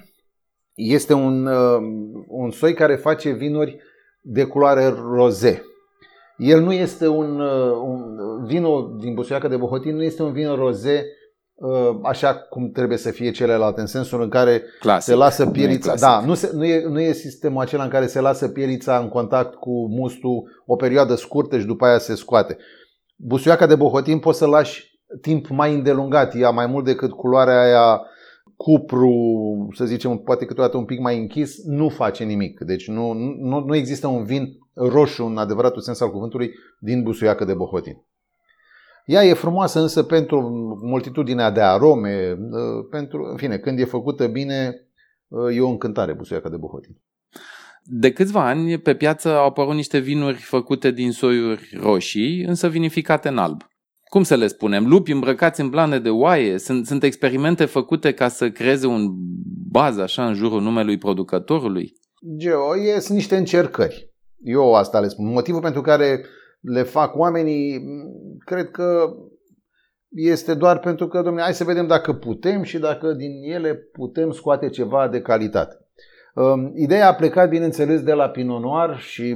este 0.74 1.12
un, 1.12 1.46
uh, 1.46 1.78
un 2.28 2.50
soi 2.50 2.74
care 2.74 2.96
face 2.96 3.30
vinuri 3.30 3.78
de 4.20 4.44
culoare 4.44 4.88
roze. 4.88 5.62
El 6.36 6.60
nu 6.60 6.72
este 6.72 7.06
un, 7.06 7.40
uh, 7.40 7.70
un 7.82 8.18
vinul 8.44 8.96
din 9.00 9.14
busuiaca 9.14 9.48
de 9.48 9.56
bohotin 9.56 9.94
nu 9.94 10.02
este 10.02 10.22
un 10.22 10.32
vin 10.32 10.54
roze 10.54 11.04
Uh, 11.04 11.23
așa 12.02 12.34
cum 12.34 12.70
trebuie 12.70 12.98
să 12.98 13.10
fie 13.10 13.30
celelalte, 13.30 13.80
în 13.80 13.86
sensul 13.86 14.22
în 14.22 14.28
care 14.28 14.62
classic. 14.80 15.12
se 15.12 15.18
lasă 15.18 15.46
pielița. 15.46 15.94
Da, 15.94 16.20
nu, 16.20 16.34
se, 16.34 16.50
nu, 16.54 16.64
e, 16.64 16.84
nu 16.88 17.00
e 17.00 17.12
sistemul 17.12 17.62
acela 17.62 17.82
în 17.82 17.88
care 17.88 18.06
se 18.06 18.20
lasă 18.20 18.48
pielița 18.48 18.98
în 18.98 19.08
contact 19.08 19.54
cu 19.54 19.88
mustul 19.88 20.62
o 20.66 20.76
perioadă 20.76 21.14
scurtă 21.14 21.58
și 21.58 21.66
după 21.66 21.84
aia 21.84 21.98
se 21.98 22.14
scoate. 22.14 22.56
Busuiaca 23.16 23.66
de 23.66 23.74
bohotin 23.74 24.18
poți 24.18 24.38
să 24.38 24.46
lași 24.46 24.92
timp 25.20 25.48
mai 25.48 25.74
îndelungat, 25.74 26.34
ea 26.36 26.50
mai 26.50 26.66
mult 26.66 26.84
decât 26.84 27.10
culoarea 27.10 27.60
aia 27.60 28.00
cupru, 28.56 29.12
să 29.74 29.84
zicem, 29.84 30.16
poate 30.16 30.44
câteodată 30.44 30.76
un 30.76 30.84
pic 30.84 31.00
mai 31.00 31.18
închis, 31.18 31.64
nu 31.64 31.88
face 31.88 32.24
nimic. 32.24 32.60
Deci 32.60 32.88
nu, 32.88 33.12
nu, 33.40 33.60
nu 33.60 33.74
există 33.74 34.06
un 34.06 34.24
vin 34.24 34.46
roșu 34.74 35.24
în 35.24 35.36
adevăratul 35.36 35.82
sens 35.82 36.00
al 36.00 36.10
cuvântului 36.10 36.50
din 36.80 37.02
busuiacă 37.02 37.44
de 37.44 37.54
bohotin. 37.54 38.04
Ea 39.04 39.24
e 39.24 39.32
frumoasă 39.32 39.80
însă 39.80 40.02
pentru 40.02 40.40
multitudinea 40.82 41.50
de 41.50 41.60
arome, 41.60 42.30
ă, 42.52 42.82
pentru, 42.90 43.28
în 43.30 43.36
fine, 43.36 43.58
când 43.58 43.78
e 43.78 43.84
făcută 43.84 44.26
bine, 44.26 44.74
ă, 45.32 45.52
e 45.52 45.60
o 45.60 45.68
încântare 45.68 46.12
busuiaca 46.12 46.48
de 46.48 46.56
bohotin. 46.56 46.96
De 47.82 48.12
câțiva 48.12 48.46
ani 48.48 48.78
pe 48.78 48.94
piață 48.94 49.28
au 49.28 49.46
apărut 49.46 49.74
niște 49.74 49.98
vinuri 49.98 50.36
făcute 50.36 50.90
din 50.90 51.12
soiuri 51.12 51.78
roșii, 51.80 52.42
însă 52.42 52.68
vinificate 52.68 53.28
în 53.28 53.38
alb. 53.38 53.62
Cum 54.04 54.22
să 54.22 54.36
le 54.36 54.46
spunem? 54.46 54.86
Lupi 54.86 55.12
îmbrăcați 55.12 55.60
în 55.60 55.68
blane 55.68 55.98
de 55.98 56.10
oaie? 56.10 56.58
Sunt, 56.58 56.86
sunt 56.86 57.02
experimente 57.02 57.64
făcute 57.64 58.12
ca 58.12 58.28
să 58.28 58.50
creeze 58.50 58.86
un 58.86 59.06
bază 59.70 60.02
așa 60.02 60.26
în 60.26 60.34
jurul 60.34 60.60
numelui 60.60 60.98
producătorului? 60.98 61.92
Geo, 62.36 62.76
e, 62.76 62.98
sunt 63.00 63.16
niște 63.16 63.36
încercări. 63.36 64.12
Eu 64.42 64.74
asta 64.74 65.00
le 65.00 65.08
spun. 65.08 65.26
Motivul 65.26 65.60
pentru 65.60 65.80
care 65.80 66.24
le 66.64 66.82
fac 66.82 67.16
oamenii, 67.16 67.82
cred 68.44 68.70
că 68.70 69.14
este 70.08 70.54
doar 70.54 70.78
pentru 70.78 71.08
că, 71.08 71.22
domnule, 71.22 71.42
hai 71.42 71.54
să 71.54 71.64
vedem 71.64 71.86
dacă 71.86 72.12
putem 72.12 72.62
și 72.62 72.78
dacă 72.78 73.12
din 73.12 73.52
ele 73.52 73.74
putem 73.74 74.30
scoate 74.30 74.68
ceva 74.68 75.08
de 75.08 75.20
calitate. 75.20 75.78
Um, 76.34 76.72
ideea 76.76 77.08
a 77.08 77.14
plecat, 77.14 77.48
bineînțeles, 77.48 78.02
de 78.02 78.12
la 78.12 78.28
Pinot 78.28 78.60
Noir 78.60 78.96
și 78.98 79.34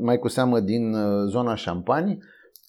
mai 0.00 0.18
cu 0.18 0.28
seamă 0.28 0.60
din 0.60 0.94
uh, 0.94 1.26
zona 1.26 1.54
Champagne, 1.64 2.18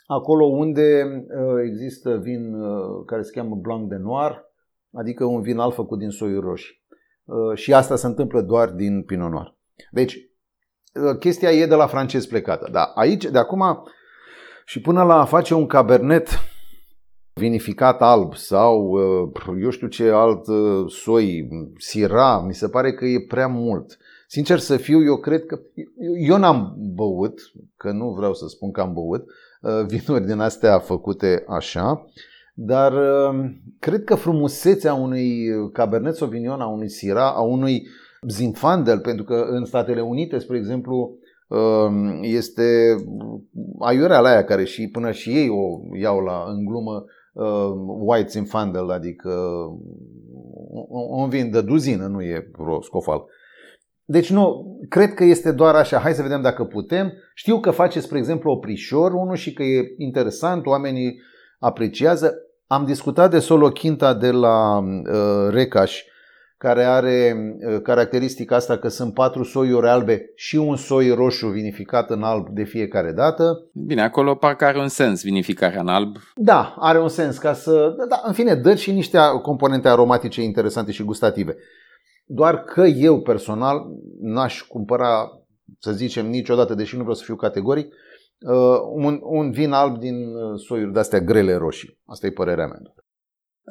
acolo 0.07 0.45
unde 0.45 1.03
uh, 1.03 1.61
există 1.65 2.17
vin 2.17 2.53
uh, 2.53 3.03
care 3.05 3.21
se 3.21 3.31
cheamă 3.31 3.55
Blanc 3.55 3.89
de 3.89 3.95
Noir, 3.95 4.45
adică 4.93 5.23
un 5.25 5.41
vin 5.41 5.57
alt 5.57 5.73
făcut 5.73 5.99
din 5.99 6.09
soiuri 6.09 6.45
roșii. 6.45 6.77
Și 7.53 7.73
asta 7.73 7.95
se 7.95 8.07
întâmplă 8.07 8.41
doar 8.41 8.69
din 8.69 9.03
Pinot 9.03 9.31
Noir. 9.31 9.55
Deci, 9.91 10.29
chestia 11.19 11.51
e 11.51 11.65
de 11.65 11.75
la 11.75 11.87
francez 11.87 12.25
plecată. 12.25 12.69
Dar 12.71 12.91
aici, 12.95 13.25
de 13.25 13.37
acum, 13.37 13.83
și 14.69 14.82
până 14.82 15.03
la 15.03 15.19
a 15.19 15.25
face 15.25 15.53
un 15.53 15.65
cabernet 15.65 16.27
vinificat 17.34 18.01
alb 18.01 18.36
sau 18.36 18.89
uh, 18.89 19.62
eu 19.62 19.69
știu 19.69 19.88
ce 19.88 20.10
alt 20.10 20.47
uh, 20.47 20.86
soi, 20.88 21.47
sira, 21.77 22.43
mi 22.47 22.53
se 22.53 22.67
pare 22.67 22.93
că 22.93 23.05
e 23.05 23.25
prea 23.27 23.47
mult. 23.47 23.97
Sincer 24.27 24.60
să 24.60 24.77
fiu, 24.77 25.03
eu 25.03 25.17
cred 25.17 25.45
că 25.45 25.60
eu 26.27 26.38
n-am 26.38 26.75
băut, 26.95 27.39
că 27.77 27.91
nu 27.91 28.10
vreau 28.10 28.34
să 28.34 28.47
spun 28.47 28.71
că 28.71 28.82
am 28.82 28.93
băut, 28.93 29.25
vinuri 29.88 30.25
din 30.25 30.39
astea 30.39 30.79
făcute 30.79 31.43
așa. 31.47 32.05
Dar 32.53 32.93
cred 33.79 34.03
că 34.03 34.15
frumusețea 34.15 34.93
unui 34.93 35.47
Cabernet 35.73 36.15
Sauvignon, 36.15 36.62
a 36.62 36.67
unui 36.67 36.89
Syrah, 36.89 37.34
a 37.36 37.41
unui 37.41 37.88
Zinfandel, 38.27 38.99
pentru 38.99 39.23
că 39.23 39.45
în 39.49 39.65
Statele 39.65 40.01
Unite, 40.01 40.38
spre 40.38 40.58
exemplu, 40.58 41.17
este 42.21 42.95
aiurea 43.79 44.19
la 44.19 44.29
aia 44.29 44.43
care 44.43 44.63
și 44.63 44.88
până 44.88 45.12
și 45.12 45.29
ei 45.29 45.49
o 45.49 45.97
iau 45.99 46.19
la, 46.19 46.43
în 46.47 46.65
glumă 46.65 47.05
White 47.99 48.29
Zinfandel, 48.29 48.89
adică 48.89 49.31
un 51.09 51.29
vin 51.29 51.51
de 51.51 51.62
duzină, 51.62 52.07
nu 52.07 52.21
e 52.21 52.51
vreo 52.57 52.81
scofal. 52.81 53.25
Deci 54.05 54.29
nu, 54.31 54.77
cred 54.89 55.13
că 55.13 55.23
este 55.23 55.51
doar 55.51 55.75
așa. 55.75 55.97
Hai 55.97 56.13
să 56.13 56.21
vedem 56.21 56.41
dacă 56.41 56.63
putem. 56.63 57.13
Știu 57.33 57.59
că 57.59 57.71
face, 57.71 57.99
spre 57.99 58.17
exemplu, 58.17 58.51
oprișor 58.51 59.13
unul 59.13 59.35
și 59.35 59.53
că 59.53 59.63
e 59.63 59.93
interesant, 59.97 60.65
oamenii 60.65 61.21
apreciază. 61.59 62.33
Am 62.67 62.85
discutat 62.85 63.31
de 63.31 63.39
Solo 63.39 63.71
Quinta 63.71 64.13
de 64.13 64.31
la 64.31 64.77
uh, 64.77 65.49
Recaș, 65.49 66.03
care 66.59 66.83
are 66.83 67.35
uh, 67.35 67.81
caracteristica 67.81 68.55
asta 68.55 68.77
că 68.77 68.87
sunt 68.87 69.13
patru 69.13 69.43
soiuri 69.43 69.87
albe 69.87 70.31
și 70.35 70.55
un 70.55 70.75
soi 70.75 71.09
roșu 71.09 71.47
vinificat 71.47 72.09
în 72.09 72.23
alb 72.23 72.49
de 72.49 72.63
fiecare 72.63 73.11
dată. 73.11 73.69
Bine, 73.73 74.01
acolo 74.01 74.35
parcă 74.35 74.65
are 74.65 74.79
un 74.79 74.87
sens 74.87 75.23
vinificarea 75.23 75.81
în 75.81 75.87
alb. 75.87 76.15
Da, 76.35 76.75
are 76.79 76.99
un 76.99 77.07
sens 77.07 77.37
ca 77.37 77.53
să... 77.53 77.95
Da, 78.09 78.21
în 78.25 78.33
fine, 78.33 78.55
dă 78.55 78.75
și 78.75 78.91
niște 78.91 79.17
componente 79.41 79.87
aromatice 79.87 80.41
interesante 80.41 80.91
și 80.91 81.03
gustative. 81.03 81.55
Doar 82.25 82.63
că 82.63 82.81
eu 82.81 83.21
personal 83.21 83.85
n-aș 84.21 84.61
cumpăra, 84.61 85.29
să 85.79 85.91
zicem, 85.91 86.29
niciodată, 86.29 86.73
deși 86.75 86.95
nu 86.95 87.01
vreau 87.01 87.15
să 87.15 87.23
fiu 87.23 87.35
categoric, 87.35 87.93
uh, 88.39 88.79
un, 88.93 89.19
un 89.21 89.51
vin 89.51 89.71
alb 89.71 89.97
din 89.97 90.15
uh, 90.15 90.59
soiuri 90.67 90.93
de-astea 90.93 91.19
grele 91.19 91.55
roșii. 91.55 91.99
Asta 92.05 92.27
e 92.27 92.31
părerea 92.31 92.65
mea. 92.65 92.79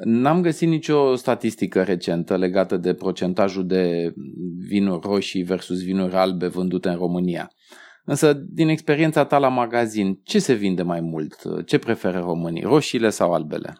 N-am 0.03 0.41
găsit 0.41 0.67
nicio 0.67 1.15
statistică 1.15 1.83
recentă 1.83 2.37
legată 2.37 2.77
de 2.77 2.93
procentajul 2.93 3.65
de 3.67 4.13
vinuri 4.67 5.07
roșii 5.07 5.43
versus 5.43 5.83
vinuri 5.83 6.15
albe 6.15 6.47
vândute 6.47 6.89
în 6.89 6.95
România. 6.95 7.51
Însă, 8.05 8.33
din 8.33 8.67
experiența 8.67 9.25
ta 9.25 9.37
la 9.37 9.47
magazin, 9.47 10.19
ce 10.23 10.39
se 10.39 10.53
vinde 10.53 10.81
mai 10.81 11.01
mult? 11.01 11.35
Ce 11.65 11.77
preferă 11.77 12.19
românii, 12.19 12.63
roșiile 12.63 13.09
sau 13.09 13.33
albele? 13.33 13.77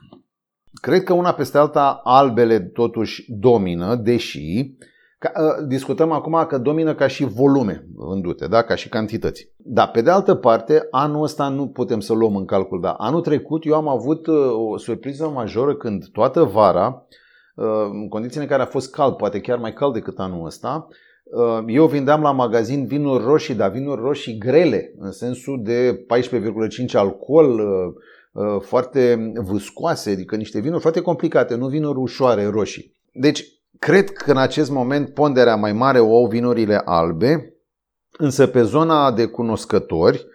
Cred 0.81 1.03
că 1.03 1.13
una 1.13 1.33
peste 1.33 1.57
alta 1.57 2.01
albele 2.03 2.59
totuși 2.59 3.25
domină, 3.27 3.95
deși 3.95 4.75
ca, 5.19 5.31
ă, 5.35 5.61
discutăm 5.61 6.11
acum 6.11 6.45
că 6.47 6.57
domină 6.57 6.95
ca 6.95 7.07
și 7.07 7.25
volume 7.25 7.87
vândute, 7.95 8.47
da? 8.47 8.61
ca 8.61 8.75
și 8.75 8.89
cantități. 8.89 9.51
Da, 9.57 9.87
pe 9.87 10.01
de 10.01 10.09
altă 10.09 10.35
parte, 10.35 10.87
anul 10.91 11.23
ăsta 11.23 11.47
nu 11.47 11.67
putem 11.67 11.99
să 11.99 12.13
luăm 12.13 12.35
în 12.35 12.45
calcul, 12.45 12.81
dar 12.81 12.95
anul 12.97 13.21
trecut 13.21 13.65
eu 13.65 13.75
am 13.75 13.87
avut 13.87 14.27
ă, 14.27 14.31
o 14.51 14.77
surpriză 14.77 15.27
majoră 15.27 15.75
când 15.75 16.05
toată 16.11 16.43
vara, 16.43 17.05
ă, 17.57 17.89
în 17.91 18.07
condițiile 18.07 18.43
în 18.43 18.49
care 18.49 18.61
a 18.61 18.65
fost 18.65 18.91
cald, 18.91 19.15
poate 19.15 19.39
chiar 19.39 19.57
mai 19.57 19.73
cald 19.73 19.93
decât 19.93 20.19
anul 20.19 20.45
ăsta, 20.45 20.87
eu 21.67 21.85
vindeam 21.85 22.21
la 22.21 22.31
magazin 22.31 22.85
vinuri 22.85 23.23
roșii, 23.23 23.55
dar 23.55 23.71
vinuri 23.71 24.01
roșii 24.01 24.37
grele, 24.37 24.93
în 24.97 25.11
sensul 25.11 25.61
de 25.63 26.05
14,5 26.85 26.93
alcool, 26.93 27.61
foarte 28.59 29.31
vâscoase, 29.35 30.09
adică 30.09 30.35
niște 30.35 30.59
vinuri 30.59 30.81
foarte 30.81 31.01
complicate, 31.01 31.55
nu 31.55 31.67
vinuri 31.67 31.97
ușoare 31.97 32.45
roșii. 32.45 32.95
Deci 33.13 33.58
Cred 33.79 34.09
că 34.09 34.31
în 34.31 34.37
acest 34.37 34.71
moment 34.71 35.13
ponderea 35.13 35.55
mai 35.55 35.73
mare 35.73 35.99
o 35.99 36.15
au 36.17 36.27
vinurile 36.27 36.81
albe, 36.85 37.53
însă 38.17 38.47
pe 38.47 38.61
zona 38.61 39.11
de 39.11 39.25
cunoscători, 39.25 40.27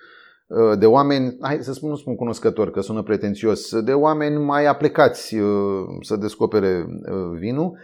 uh, 0.46 0.78
de 0.78 0.86
oameni, 0.86 1.36
hai 1.40 1.58
să 1.60 1.72
spun, 1.72 1.88
nu 1.88 1.96
spun 1.96 2.16
cunoscători, 2.16 2.72
că 2.72 2.80
sună 2.80 3.02
pretențios, 3.02 3.80
de 3.80 3.92
oameni 3.92 4.44
mai 4.44 4.66
aplicați 4.66 5.34
uh, 5.34 5.84
să 6.00 6.16
descopere 6.16 6.86
uh, 6.86 7.38
vinul, 7.38 7.78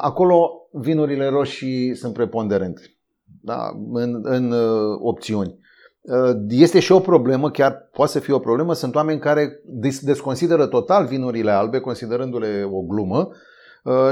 acolo 0.00 0.50
vinurile 0.72 1.28
roșii 1.28 1.94
sunt 1.94 2.12
preponderente 2.12 2.82
da? 3.42 3.70
în, 3.92 4.20
în 4.22 4.54
opțiuni. 5.00 5.58
Este 6.48 6.80
și 6.80 6.92
o 6.92 7.00
problemă, 7.00 7.50
chiar 7.50 7.88
poate 7.92 8.12
să 8.12 8.18
fie 8.18 8.34
o 8.34 8.38
problemă, 8.38 8.72
sunt 8.72 8.94
oameni 8.94 9.20
care 9.20 9.60
desconsideră 10.02 10.66
total 10.66 11.06
vinurile 11.06 11.50
albe, 11.50 11.80
considerându-le 11.80 12.68
o 12.70 12.80
glumă, 12.80 13.28
Uh, 13.28 13.36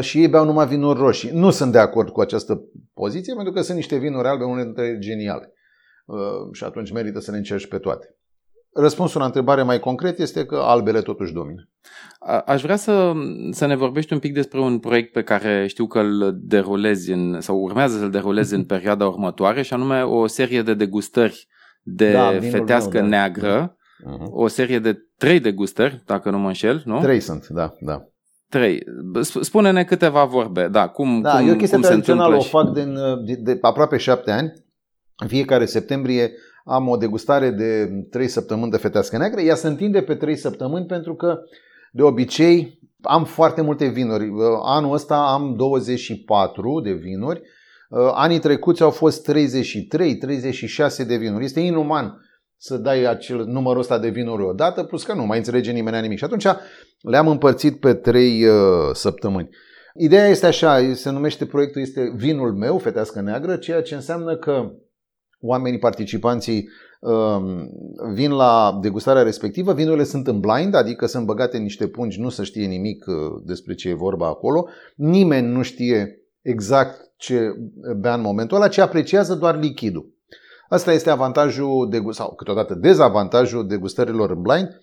și 0.01 0.21
ei 0.21 0.29
beau 0.29 0.45
numai 0.45 0.67
vinuri 0.67 0.99
roșii. 0.99 1.31
Nu 1.31 1.51
sunt 1.51 1.73
de 1.73 1.79
acord 1.79 2.09
cu 2.09 2.21
această 2.21 2.61
poziție 2.95 3.35
pentru 3.35 3.53
că 3.53 3.61
sunt 3.61 3.77
niște 3.77 3.97
vinuri 3.97 4.29
albe, 4.29 4.45
unele 4.45 4.65
dintre 4.65 4.85
ele 4.85 4.99
geniale. 4.99 5.53
Uh, 6.07 6.17
și 6.53 6.65
atunci 6.65 6.93
merită 6.93 7.21
să 7.21 7.31
le 7.31 7.37
încerci 7.37 7.67
pe 7.67 7.79
toate. 7.79 8.17
Răspunsul 8.75 9.21
la 9.21 9.27
întrebare 9.27 9.63
mai 9.63 9.81
concret 9.81 10.19
este 10.19 10.45
că 10.45 10.57
albele 10.57 11.01
totuși 11.01 11.33
domină. 11.33 11.69
Aș 12.47 12.63
vrea 12.63 12.77
să, 12.77 13.13
să 13.51 13.67
ne 13.67 13.77
vorbești 13.77 14.13
un 14.13 14.19
pic 14.19 14.33
despre 14.33 14.61
un 14.61 14.79
proiect 14.79 15.13
pe 15.13 15.23
care 15.23 15.67
știu 15.67 15.87
că 15.87 15.99
îl 15.99 16.39
derulezi 16.41 17.13
în, 17.13 17.41
sau 17.41 17.59
urmează 17.59 17.99
să-l 17.99 18.11
derulezi 18.11 18.55
în 18.55 18.65
perioada 18.75 19.07
următoare 19.07 19.63
și 19.63 19.73
anume 19.73 20.03
o 20.03 20.27
serie 20.27 20.63
de 20.63 20.75
degustări 20.75 21.47
de 21.83 22.13
da, 22.13 22.41
fetească 22.41 22.93
meu, 22.93 23.03
da. 23.03 23.09
neagră, 23.09 23.77
uh-huh. 23.77 24.31
o 24.31 24.47
serie 24.47 24.79
de 24.79 24.99
trei 25.17 25.41
degustări, 25.41 26.03
dacă 26.07 26.31
nu 26.31 26.39
mă 26.39 26.47
înșel, 26.47 26.83
nu? 26.85 27.01
Trei 27.01 27.21
sunt, 27.21 27.47
da, 27.47 27.75
da. 27.81 28.09
3. 28.55 28.83
Spune-ne 29.41 29.85
câteva 29.85 30.25
vorbe. 30.25 30.69
Da, 30.69 30.89
cum, 30.89 31.21
da 31.21 31.37
cum, 31.37 31.49
eu 31.49 31.57
chestia 31.57 31.79
cum 31.79 31.87
tradițională 31.87 32.37
o 32.37 32.41
fac 32.41 32.73
din, 32.73 32.95
de, 33.25 33.35
de 33.35 33.59
aproape 33.61 33.97
șapte 33.97 34.31
ani. 34.31 34.53
În 35.17 35.29
fiecare 35.29 35.65
septembrie 35.65 36.33
am 36.65 36.89
o 36.89 36.97
degustare 36.97 37.51
de 37.51 37.89
3 38.11 38.29
săptămâni 38.29 38.71
de 38.71 38.77
fetească 38.77 39.19
neagră. 39.19 39.41
Ea 39.41 39.55
se 39.55 39.69
întinde 39.69 40.01
pe 40.03 40.15
3 40.15 40.37
săptămâni 40.37 40.87
pentru 40.87 41.15
că 41.15 41.39
de 41.93 42.03
obicei 42.03 42.79
am 43.01 43.25
foarte 43.25 43.61
multe 43.61 43.87
vinuri. 43.87 44.31
Anul 44.65 44.93
ăsta 44.93 45.17
am 45.17 45.55
24 45.57 46.81
de 46.81 46.93
vinuri. 46.93 47.43
Anii 48.13 48.39
trecuți 48.39 48.83
au 48.83 48.91
fost 48.91 49.25
33, 49.25 50.17
36 50.17 51.05
de 51.05 51.17
vinuri. 51.17 51.45
Este 51.45 51.61
inuman 51.61 52.24
să 52.65 52.77
dai 52.77 53.05
acel 53.05 53.45
numărul 53.45 53.81
ăsta 53.81 53.99
de 53.99 54.09
vinuri 54.09 54.43
odată, 54.43 54.83
plus 54.83 55.03
că 55.03 55.15
nu 55.15 55.27
mai 55.27 55.39
înțelege 55.39 55.71
nimeni 55.71 56.01
nimic. 56.01 56.19
Și 56.19 56.25
atunci 56.25 56.47
le-am 57.01 57.29
împărțit 57.29 57.81
pe 57.81 57.95
trei 57.95 58.45
uh, 58.45 58.55
săptămâni. 58.93 59.49
Ideea 59.95 60.27
este 60.27 60.47
așa, 60.47 60.93
se 60.95 61.11
numește 61.11 61.47
proiectul, 61.47 61.81
este 61.81 62.13
vinul 62.17 62.55
meu, 62.55 62.79
fetească 62.79 63.21
neagră, 63.21 63.57
ceea 63.57 63.83
ce 63.83 63.95
înseamnă 63.95 64.37
că 64.37 64.73
oamenii 65.41 65.79
participanții 65.79 66.69
um, 67.01 67.69
vin 68.15 68.31
la 68.31 68.79
degustarea 68.83 69.23
respectivă, 69.23 69.73
vinurile 69.73 70.05
sunt 70.05 70.27
în 70.27 70.41
blind, 70.41 70.75
adică 70.75 71.07
sunt 71.07 71.27
băgate 71.27 71.57
în 71.57 71.63
niște 71.63 71.87
pungi, 71.87 72.21
nu 72.21 72.29
se 72.29 72.43
știe 72.43 72.67
nimic 72.67 73.05
uh, 73.07 73.15
despre 73.45 73.75
ce 73.75 73.89
e 73.89 73.95
vorba 73.95 74.27
acolo, 74.27 74.69
nimeni 74.97 75.47
nu 75.47 75.63
știe 75.63 76.19
exact 76.43 77.13
ce 77.17 77.39
bea 77.97 78.15
în 78.15 78.21
momentul 78.21 78.57
ăla, 78.57 78.69
ci 78.69 78.79
apreciază 78.79 79.35
doar 79.35 79.59
lichidul. 79.59 80.14
Asta 80.75 80.93
este 80.93 81.11
avantajul 81.11 81.89
de, 81.91 82.03
sau 82.11 82.35
câteodată 82.35 82.75
dezavantajul 82.75 83.67
degustărilor 83.67 84.31
în 84.31 84.43
blind, 84.43 84.81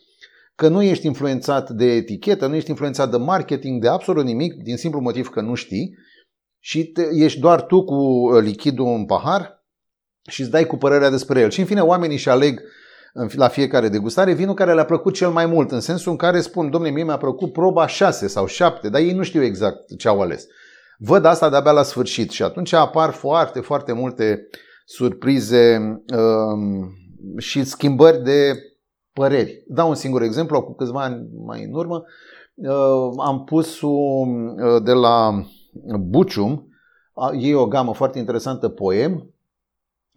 că 0.56 0.68
nu 0.68 0.82
ești 0.82 1.06
influențat 1.06 1.70
de 1.70 1.86
etichetă, 1.86 2.48
nu 2.48 2.56
ești 2.56 2.70
influențat 2.70 3.12
de 3.12 3.18
marketing, 3.18 3.82
de 3.82 3.88
absolut 3.88 4.24
nimic, 4.24 4.64
din 4.64 4.78
simplu 4.78 5.00
motiv 5.00 5.30
că 5.30 5.42
nu 5.42 5.54
știi 5.54 5.98
și 6.60 6.86
te, 6.86 7.08
ești 7.14 7.40
doar 7.40 7.62
tu 7.62 7.84
cu 7.84 7.96
uh, 7.96 8.42
lichidul 8.42 8.88
în 8.88 9.06
pahar 9.06 9.66
și 10.30 10.42
îți 10.42 10.50
dai 10.50 10.66
cu 10.66 10.78
părerea 10.78 11.10
despre 11.10 11.40
el. 11.40 11.50
Și 11.50 11.60
în 11.60 11.66
fine, 11.66 11.82
oamenii 11.82 12.16
își 12.16 12.30
aleg 12.30 12.62
la 13.36 13.48
fiecare 13.48 13.90
degustare 13.90 14.34
vinul 14.34 14.54
care 14.54 14.74
le-a 14.74 14.86
plăcut 14.86 15.14
cel 15.14 15.30
mai 15.30 15.46
mult, 15.46 15.72
în 15.72 15.80
sensul 15.80 16.12
în 16.12 16.18
care 16.18 16.42
spun, 16.42 16.70
domnule, 16.70 16.94
mie 16.94 17.04
mi-a 17.04 17.18
plăcut 17.18 17.54
proba 17.54 17.88
6 17.88 18.28
sau 18.28 18.46
7, 18.46 18.90
dar 18.90 19.02
ei 19.02 19.14
nu 19.14 19.24
știu 19.24 19.44
exact 19.44 19.98
ce 19.98 20.08
au 20.08 20.22
ales. 20.22 20.46
Văd 20.98 21.26
asta 21.26 21.50
de-abia 21.50 21.72
la 21.72 21.84
sfârșit 21.84 22.32
și 22.32 22.44
atunci 22.44 22.74
apar 22.74 23.10
foarte, 23.10 23.60
foarte 23.60 23.92
multe 23.92 24.48
surprize 24.92 25.78
um, 26.18 26.94
și 27.38 27.64
schimbări 27.64 28.24
de 28.24 28.54
păreri. 29.14 29.64
Dau 29.68 29.90
un 29.90 29.96
singur 29.96 30.22
exemplu, 30.22 30.62
cu 30.62 30.74
câțiva 30.74 31.02
ani 31.02 31.28
mai 31.46 31.64
în 31.64 31.74
urmă, 31.74 32.04
uh, 32.56 33.14
am 33.26 33.44
pus 33.44 33.82
un, 33.82 34.48
uh, 34.48 34.84
de 34.84 34.92
la 34.92 35.44
Bucium, 36.00 36.68
e 37.40 37.56
o 37.56 37.68
gamă 37.68 37.94
foarte 37.94 38.20
interesantă, 38.20 38.70
poem, 38.70 39.30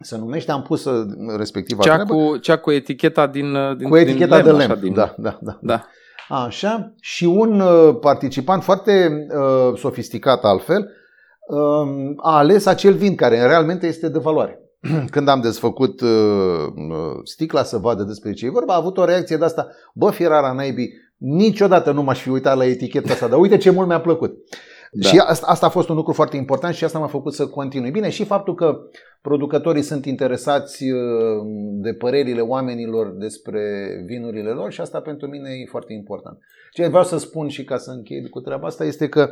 se 0.00 0.18
numește, 0.18 0.50
am 0.50 0.62
pus 0.62 0.84
uh, 0.84 1.06
respectiva 1.36 1.82
cea 1.82 2.04
cu, 2.04 2.36
cea 2.36 2.56
cu 2.56 2.70
eticheta 2.70 3.26
din, 3.26 3.76
din 3.76 3.88
Cu 3.88 3.96
eticheta 3.96 4.42
din 4.42 4.56
lemn, 4.56 4.58
de 4.58 4.66
lemn, 4.66 4.80
din... 4.80 4.94
da, 4.94 5.14
da, 5.16 5.38
da. 5.40 5.58
da. 5.62 5.84
Așa, 6.28 6.94
și 7.00 7.24
un 7.24 7.62
participant 8.00 8.62
foarte 8.62 9.26
uh, 9.36 9.78
sofisticat 9.78 10.42
altfel 10.42 10.90
uh, 11.48 12.14
a 12.16 12.36
ales 12.36 12.66
acel 12.66 12.94
vin 12.94 13.14
care 13.14 13.46
realmente 13.46 13.86
este 13.86 14.08
de 14.08 14.18
valoare. 14.18 14.63
când 15.14 15.28
am 15.28 15.40
desfăcut 15.40 16.00
uh, 16.00 16.08
uh, 16.76 17.20
sticla 17.22 17.62
să 17.62 17.78
vadă 17.78 18.02
despre 18.02 18.32
ce 18.32 18.46
e 18.46 18.50
vorba, 18.50 18.72
a 18.72 18.76
avut 18.76 18.96
o 18.96 19.04
reacție 19.04 19.36
de 19.36 19.44
asta, 19.44 19.68
bă, 19.94 20.10
fierara 20.10 20.52
naibii, 20.52 20.92
niciodată 21.16 21.92
nu 21.92 22.02
m-aș 22.02 22.20
fi 22.20 22.28
uitat 22.28 22.56
la 22.56 22.64
eticheta 22.64 23.12
asta, 23.12 23.28
dar 23.28 23.38
uite 23.38 23.56
ce 23.56 23.70
mult 23.70 23.88
mi-a 23.88 24.00
plăcut. 24.00 24.36
Da. 24.96 25.08
Și 25.08 25.18
asta, 25.18 25.46
asta 25.46 25.66
a 25.66 25.68
fost 25.68 25.88
un 25.88 25.96
lucru 25.96 26.12
foarte 26.12 26.36
important 26.36 26.74
și 26.74 26.84
asta 26.84 26.98
m-a 26.98 27.06
făcut 27.06 27.34
să 27.34 27.46
continui. 27.46 27.90
Bine, 27.90 28.08
și 28.08 28.24
faptul 28.24 28.54
că 28.54 28.78
producătorii 29.22 29.82
sunt 29.82 30.04
interesați 30.04 30.90
uh, 30.90 30.98
de 31.72 31.92
părerile 31.92 32.40
oamenilor 32.40 33.14
despre 33.18 33.86
vinurile 34.06 34.50
lor 34.50 34.72
și 34.72 34.80
asta 34.80 35.00
pentru 35.00 35.28
mine 35.28 35.50
e 35.50 35.66
foarte 35.70 35.92
important. 35.92 36.38
Ce 36.72 36.86
vreau 36.86 37.04
să 37.04 37.18
spun 37.18 37.48
și 37.48 37.64
ca 37.64 37.76
să 37.76 37.90
închei 37.90 38.28
cu 38.28 38.40
treaba 38.40 38.66
asta 38.66 38.84
este 38.84 39.08
că 39.08 39.30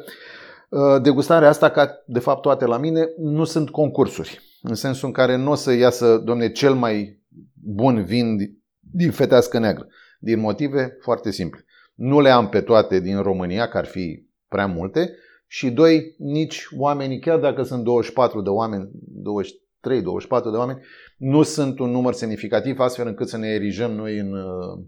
uh, 0.69 1.03
degustarea 1.03 1.49
asta, 1.49 1.71
ca 1.71 2.03
de 2.07 2.19
fapt 2.19 2.43
toate 2.43 2.67
la 2.67 2.79
mine, 2.79 3.09
nu 3.19 3.45
sunt 3.45 3.71
concursuri. 3.71 4.52
În 4.63 4.75
sensul 4.75 5.07
în 5.07 5.13
care 5.15 5.37
nu 5.37 5.51
o 5.51 5.55
să 5.55 5.73
iasă, 5.73 6.19
domne, 6.19 6.53
cel 6.53 6.75
mai 6.75 7.21
bun 7.55 8.05
vin 8.05 8.37
din 8.81 9.11
fetească 9.11 9.59
neagră. 9.59 9.87
Din 10.19 10.41
motive 10.41 10.97
foarte 11.01 11.31
simple. 11.31 11.65
Nu 11.95 12.21
le 12.21 12.31
am 12.31 12.49
pe 12.49 12.61
toate 12.61 13.01
din 13.01 13.23
România, 13.23 13.69
că 13.69 13.79
ar 13.79 13.87
fi 13.87 14.27
prea 14.49 14.67
multe, 14.67 15.17
și 15.47 15.71
doi, 15.71 16.15
nici 16.19 16.67
oamenii, 16.77 17.19
chiar 17.19 17.39
dacă 17.39 17.63
sunt 17.63 17.85
24 17.85 18.41
de 18.41 18.49
oameni, 18.49 18.91
23, 18.93 20.03
24 20.03 20.51
de 20.51 20.57
oameni, 20.57 20.81
nu 21.17 21.43
sunt 21.43 21.79
un 21.79 21.91
număr 21.91 22.13
semnificativ 22.13 22.79
astfel 22.79 23.07
încât 23.07 23.29
să 23.29 23.37
ne 23.37 23.49
erijăm 23.49 23.91
noi 23.91 24.19
în 24.19 24.33
uh, 24.33 24.85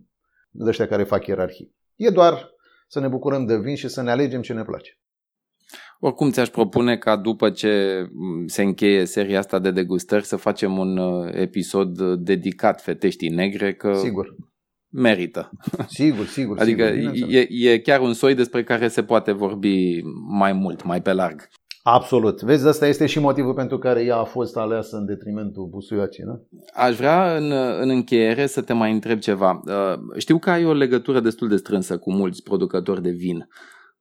ăștia 0.67 0.87
care 0.87 1.05
fac 1.05 1.27
ierarhii. 1.27 1.75
E 1.97 2.11
doar 2.11 2.51
să 2.89 3.01
ne 3.01 3.09
bucurăm 3.09 3.45
de 3.45 3.57
vin 3.57 3.75
și 3.75 3.89
să 3.89 4.03
ne 4.03 4.11
alegem 4.11 4.43
ce 4.43 4.53
ne 4.53 4.63
place. 4.63 4.99
Oricum 6.07 6.31
ți-aș 6.31 6.49
propune 6.49 6.97
ca 6.97 7.17
după 7.17 7.51
ce 7.51 8.05
se 8.47 8.63
încheie 8.63 9.05
seria 9.05 9.39
asta 9.39 9.59
de 9.59 9.71
degustări 9.71 10.25
să 10.25 10.37
facem 10.37 10.79
un 10.79 10.97
uh, 10.97 11.29
episod 11.33 12.01
dedicat 12.15 12.83
feteștii 12.83 13.29
negre, 13.29 13.75
că 13.75 13.95
Sigur 13.95 14.35
merită. 14.89 15.51
Sigur, 15.89 16.27
sigur. 16.27 16.59
Adică 16.59 16.93
sigur, 17.13 17.29
e, 17.31 17.47
e 17.71 17.79
chiar 17.79 18.01
un 18.01 18.13
soi 18.13 18.35
despre 18.35 18.65
care 18.65 18.89
se 18.89 19.03
poate 19.03 19.33
vorbi 19.33 20.01
mai 20.29 20.53
mult, 20.53 20.85
mai 20.85 21.03
pe 21.03 21.13
larg. 21.13 21.49
Absolut. 21.83 22.43
Vezi, 22.43 22.67
asta 22.67 22.87
este 22.87 23.07
și 23.07 23.19
motivul 23.19 23.55
pentru 23.55 23.79
care 23.79 24.05
ea 24.05 24.17
a 24.17 24.25
fost 24.25 24.57
aleasă 24.57 24.97
în 24.97 25.07
detrimentul 25.07 25.67
busuiacii, 25.71 26.25
nu? 26.25 26.49
Aș 26.75 26.97
vrea 26.97 27.37
în, 27.37 27.53
în 27.81 27.89
încheiere 27.89 28.47
să 28.47 28.63
te 28.63 28.73
mai 28.73 28.93
întreb 28.93 29.19
ceva. 29.19 29.63
Uh, 29.67 30.17
știu 30.17 30.39
că 30.39 30.51
ai 30.51 30.65
o 30.65 30.73
legătură 30.73 31.21
destul 31.21 31.49
de 31.49 31.57
strânsă 31.57 31.99
cu 31.99 32.13
mulți 32.13 32.43
producători 32.43 33.03
de 33.03 33.11
vin. 33.11 33.49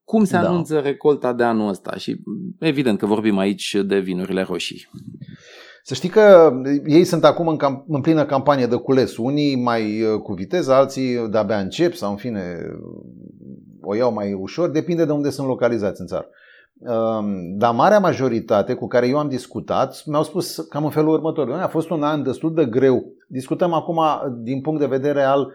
Cum 0.03 0.23
se 0.23 0.37
da. 0.37 0.47
anunță 0.47 0.79
recolta 0.79 1.33
de 1.33 1.43
anul 1.43 1.69
ăsta? 1.69 1.95
Și 1.95 2.19
evident 2.59 2.97
că 2.97 3.05
vorbim 3.05 3.37
aici 3.37 3.77
de 3.85 3.99
vinurile 3.99 4.41
roșii. 4.41 4.87
Să 5.85 5.93
știi 5.93 6.09
că 6.09 6.53
ei 6.85 7.03
sunt 7.03 7.23
acum 7.23 7.47
în, 7.47 7.57
cam, 7.57 7.85
în 7.87 8.01
plină 8.01 8.25
campanie 8.25 8.65
de 8.65 8.75
cules. 8.75 9.17
Unii 9.17 9.55
mai 9.55 10.01
uh, 10.01 10.19
cu 10.21 10.33
viteză, 10.33 10.73
alții 10.73 11.27
de-abia 11.29 11.59
încep 11.59 11.93
sau 11.93 12.11
în 12.11 12.17
fine 12.17 12.57
o 13.81 13.95
iau 13.95 14.13
mai 14.13 14.33
ușor. 14.33 14.69
Depinde 14.69 15.05
de 15.05 15.11
unde 15.11 15.29
sunt 15.29 15.47
localizați 15.47 16.01
în 16.01 16.07
țară. 16.07 16.27
Um, 16.73 17.57
dar 17.57 17.73
marea 17.73 17.99
majoritate 17.99 18.73
cu 18.73 18.87
care 18.87 19.07
eu 19.07 19.17
am 19.17 19.29
discutat 19.29 20.03
mi-au 20.05 20.23
spus 20.23 20.55
cam 20.55 20.83
în 20.83 20.89
felul 20.89 21.13
următor. 21.13 21.51
A 21.51 21.67
fost 21.67 21.89
un 21.89 22.03
an 22.03 22.23
destul 22.23 22.53
de 22.53 22.65
greu. 22.65 23.05
Discutăm 23.27 23.73
acum 23.73 24.01
din 24.41 24.61
punct 24.61 24.79
de 24.79 24.85
vedere 24.85 25.21
al 25.21 25.51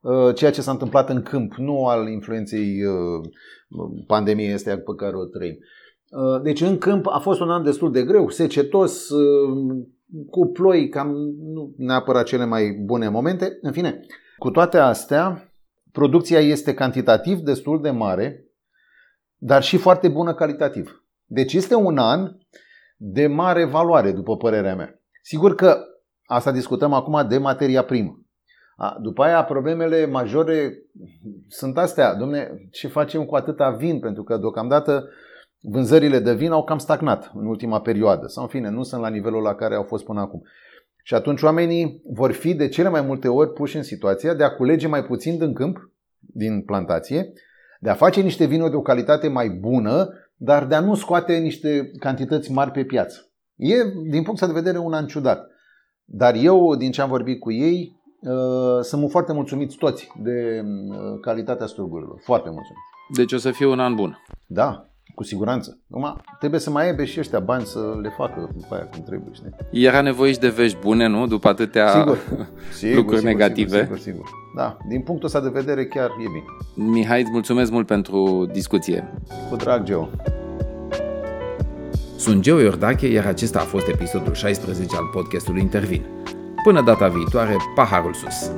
uh, 0.00 0.34
ceea 0.34 0.50
ce 0.50 0.62
s-a 0.62 0.70
întâmplat 0.70 1.10
în 1.10 1.22
câmp, 1.22 1.54
nu 1.54 1.86
al 1.86 2.08
influenței 2.08 2.82
uh, 3.72 4.04
pandemiei 4.06 4.52
astea 4.52 4.76
pe 4.76 4.94
care 4.96 5.16
o 5.16 5.24
trăim. 5.24 5.56
Uh, 6.10 6.42
deci 6.42 6.60
în 6.60 6.78
câmp 6.78 7.06
a 7.06 7.18
fost 7.18 7.40
un 7.40 7.50
an 7.50 7.62
destul 7.62 7.92
de 7.92 8.02
greu, 8.02 8.28
secetos, 8.28 9.08
uh, 9.08 9.84
cu 10.30 10.46
ploi, 10.46 10.88
cam 10.88 11.10
nu 11.38 11.74
neapărat 11.76 12.24
cele 12.24 12.44
mai 12.44 12.82
bune 12.84 13.08
momente. 13.08 13.58
În 13.60 13.72
fine, 13.72 14.00
cu 14.38 14.50
toate 14.50 14.78
astea, 14.78 15.52
producția 15.92 16.38
este 16.38 16.74
cantitativ 16.74 17.38
destul 17.38 17.82
de 17.82 17.90
mare, 17.90 18.46
dar 19.36 19.62
și 19.62 19.76
foarte 19.76 20.08
bună 20.08 20.34
calitativ. 20.34 21.04
Deci 21.24 21.52
este 21.52 21.74
un 21.74 21.98
an 21.98 22.30
de 22.96 23.26
mare 23.26 23.64
valoare, 23.64 24.12
după 24.12 24.36
părerea 24.36 24.74
mea. 24.74 25.00
Sigur 25.22 25.54
că 25.54 25.78
asta 26.24 26.52
discutăm 26.52 26.92
acum 26.92 27.28
de 27.28 27.38
materia 27.38 27.84
primă. 27.84 28.21
După 29.00 29.22
aia, 29.22 29.44
problemele 29.44 30.06
majore 30.06 30.82
sunt 31.48 31.78
astea. 31.78 32.14
Domne, 32.14 32.68
ce 32.70 32.88
facem 32.88 33.24
cu 33.24 33.34
atâta 33.34 33.70
vin? 33.70 33.98
Pentru 33.98 34.22
că 34.22 34.36
deocamdată 34.36 35.08
vânzările 35.60 36.18
de 36.18 36.34
vin 36.34 36.50
au 36.50 36.64
cam 36.64 36.78
stagnat 36.78 37.30
în 37.34 37.46
ultima 37.46 37.80
perioadă. 37.80 38.26
Sau 38.26 38.42
în 38.42 38.48
fine, 38.48 38.70
nu 38.70 38.82
sunt 38.82 39.00
la 39.00 39.08
nivelul 39.08 39.42
la 39.42 39.54
care 39.54 39.74
au 39.74 39.82
fost 39.82 40.04
până 40.04 40.20
acum. 40.20 40.42
Și 41.02 41.14
atunci 41.14 41.42
oamenii 41.42 42.02
vor 42.04 42.32
fi 42.32 42.54
de 42.54 42.68
cele 42.68 42.88
mai 42.88 43.00
multe 43.00 43.28
ori 43.28 43.52
puși 43.52 43.76
în 43.76 43.82
situația 43.82 44.34
de 44.34 44.44
a 44.44 44.50
culege 44.50 44.88
mai 44.88 45.04
puțin 45.04 45.38
din 45.38 45.52
câmp, 45.52 45.90
din 46.18 46.62
plantație, 46.62 47.32
de 47.80 47.90
a 47.90 47.94
face 47.94 48.20
niște 48.20 48.44
vinuri 48.44 48.70
de 48.70 48.76
o 48.76 48.82
calitate 48.82 49.28
mai 49.28 49.48
bună, 49.48 50.08
dar 50.36 50.66
de 50.66 50.74
a 50.74 50.80
nu 50.80 50.94
scoate 50.94 51.36
niște 51.36 51.90
cantități 51.98 52.52
mari 52.52 52.70
pe 52.70 52.84
piață. 52.84 53.30
E, 53.56 53.74
din 54.10 54.22
punctul 54.22 54.46
de 54.46 54.52
vedere, 54.52 54.78
un 54.78 54.92
an 54.92 55.06
ciudat. 55.06 55.50
Dar 56.04 56.34
eu, 56.34 56.76
din 56.76 56.90
ce 56.90 57.00
am 57.00 57.08
vorbit 57.08 57.40
cu 57.40 57.52
ei, 57.52 57.96
uh, 57.96 58.01
sunt 58.82 59.10
foarte 59.10 59.32
mulțumiți 59.32 59.76
toți 59.76 60.08
de 60.22 60.62
uh, 60.64 61.20
calitatea 61.20 61.66
strugurilor. 61.66 62.20
Foarte 62.24 62.48
mulțumiți. 62.48 62.90
Deci 63.14 63.32
o 63.32 63.38
să 63.38 63.50
fie 63.50 63.66
un 63.66 63.80
an 63.80 63.94
bun. 63.94 64.22
Da, 64.46 64.86
cu 65.14 65.22
siguranță. 65.24 65.78
Acum, 65.90 66.20
trebuie 66.38 66.60
să 66.60 66.70
mai 66.70 66.86
aibă 66.86 67.04
și 67.04 67.18
ăștia 67.18 67.40
bani 67.40 67.64
să 67.64 67.98
le 68.02 68.12
facă 68.16 68.50
după 68.54 68.74
aia 68.74 68.84
cum 68.84 69.02
trebuie, 69.02 69.32
știi? 69.32 69.84
Era 69.84 70.00
nevoie 70.00 70.32
și 70.32 70.38
de 70.38 70.48
vești 70.48 70.78
bune, 70.80 71.06
nu? 71.06 71.26
După 71.26 71.48
atâtea 71.48 71.88
sigur. 71.88 72.18
Sigur, 72.72 72.96
lucruri 72.96 73.18
sigur, 73.18 73.32
negative. 73.32 73.80
Sigur, 73.80 73.98
sigur, 73.98 73.98
sigur. 73.98 74.30
Da, 74.56 74.76
din 74.88 75.00
punctul 75.00 75.26
ăsta 75.26 75.40
de 75.40 75.48
vedere 75.48 75.86
chiar 75.86 76.08
e 76.08 76.28
bine. 76.32 76.90
Mihai, 76.90 77.20
îți 77.20 77.30
mulțumesc 77.30 77.70
mult 77.70 77.86
pentru 77.86 78.48
discuție. 78.52 79.12
Cu 79.50 79.56
drag, 79.56 79.82
Geo. 79.82 80.08
Sunt 82.16 82.42
Geo 82.42 82.58
Iordache, 82.60 83.06
iar 83.06 83.26
acesta 83.26 83.58
a 83.58 83.62
fost 83.62 83.88
episodul 83.88 84.34
16 84.34 84.96
al 84.96 85.08
podcastului 85.12 85.60
Intervin. 85.60 86.04
Până 86.62 86.80
data 86.82 87.08
viitoare, 87.08 87.56
paharul 87.74 88.14
sus! 88.14 88.50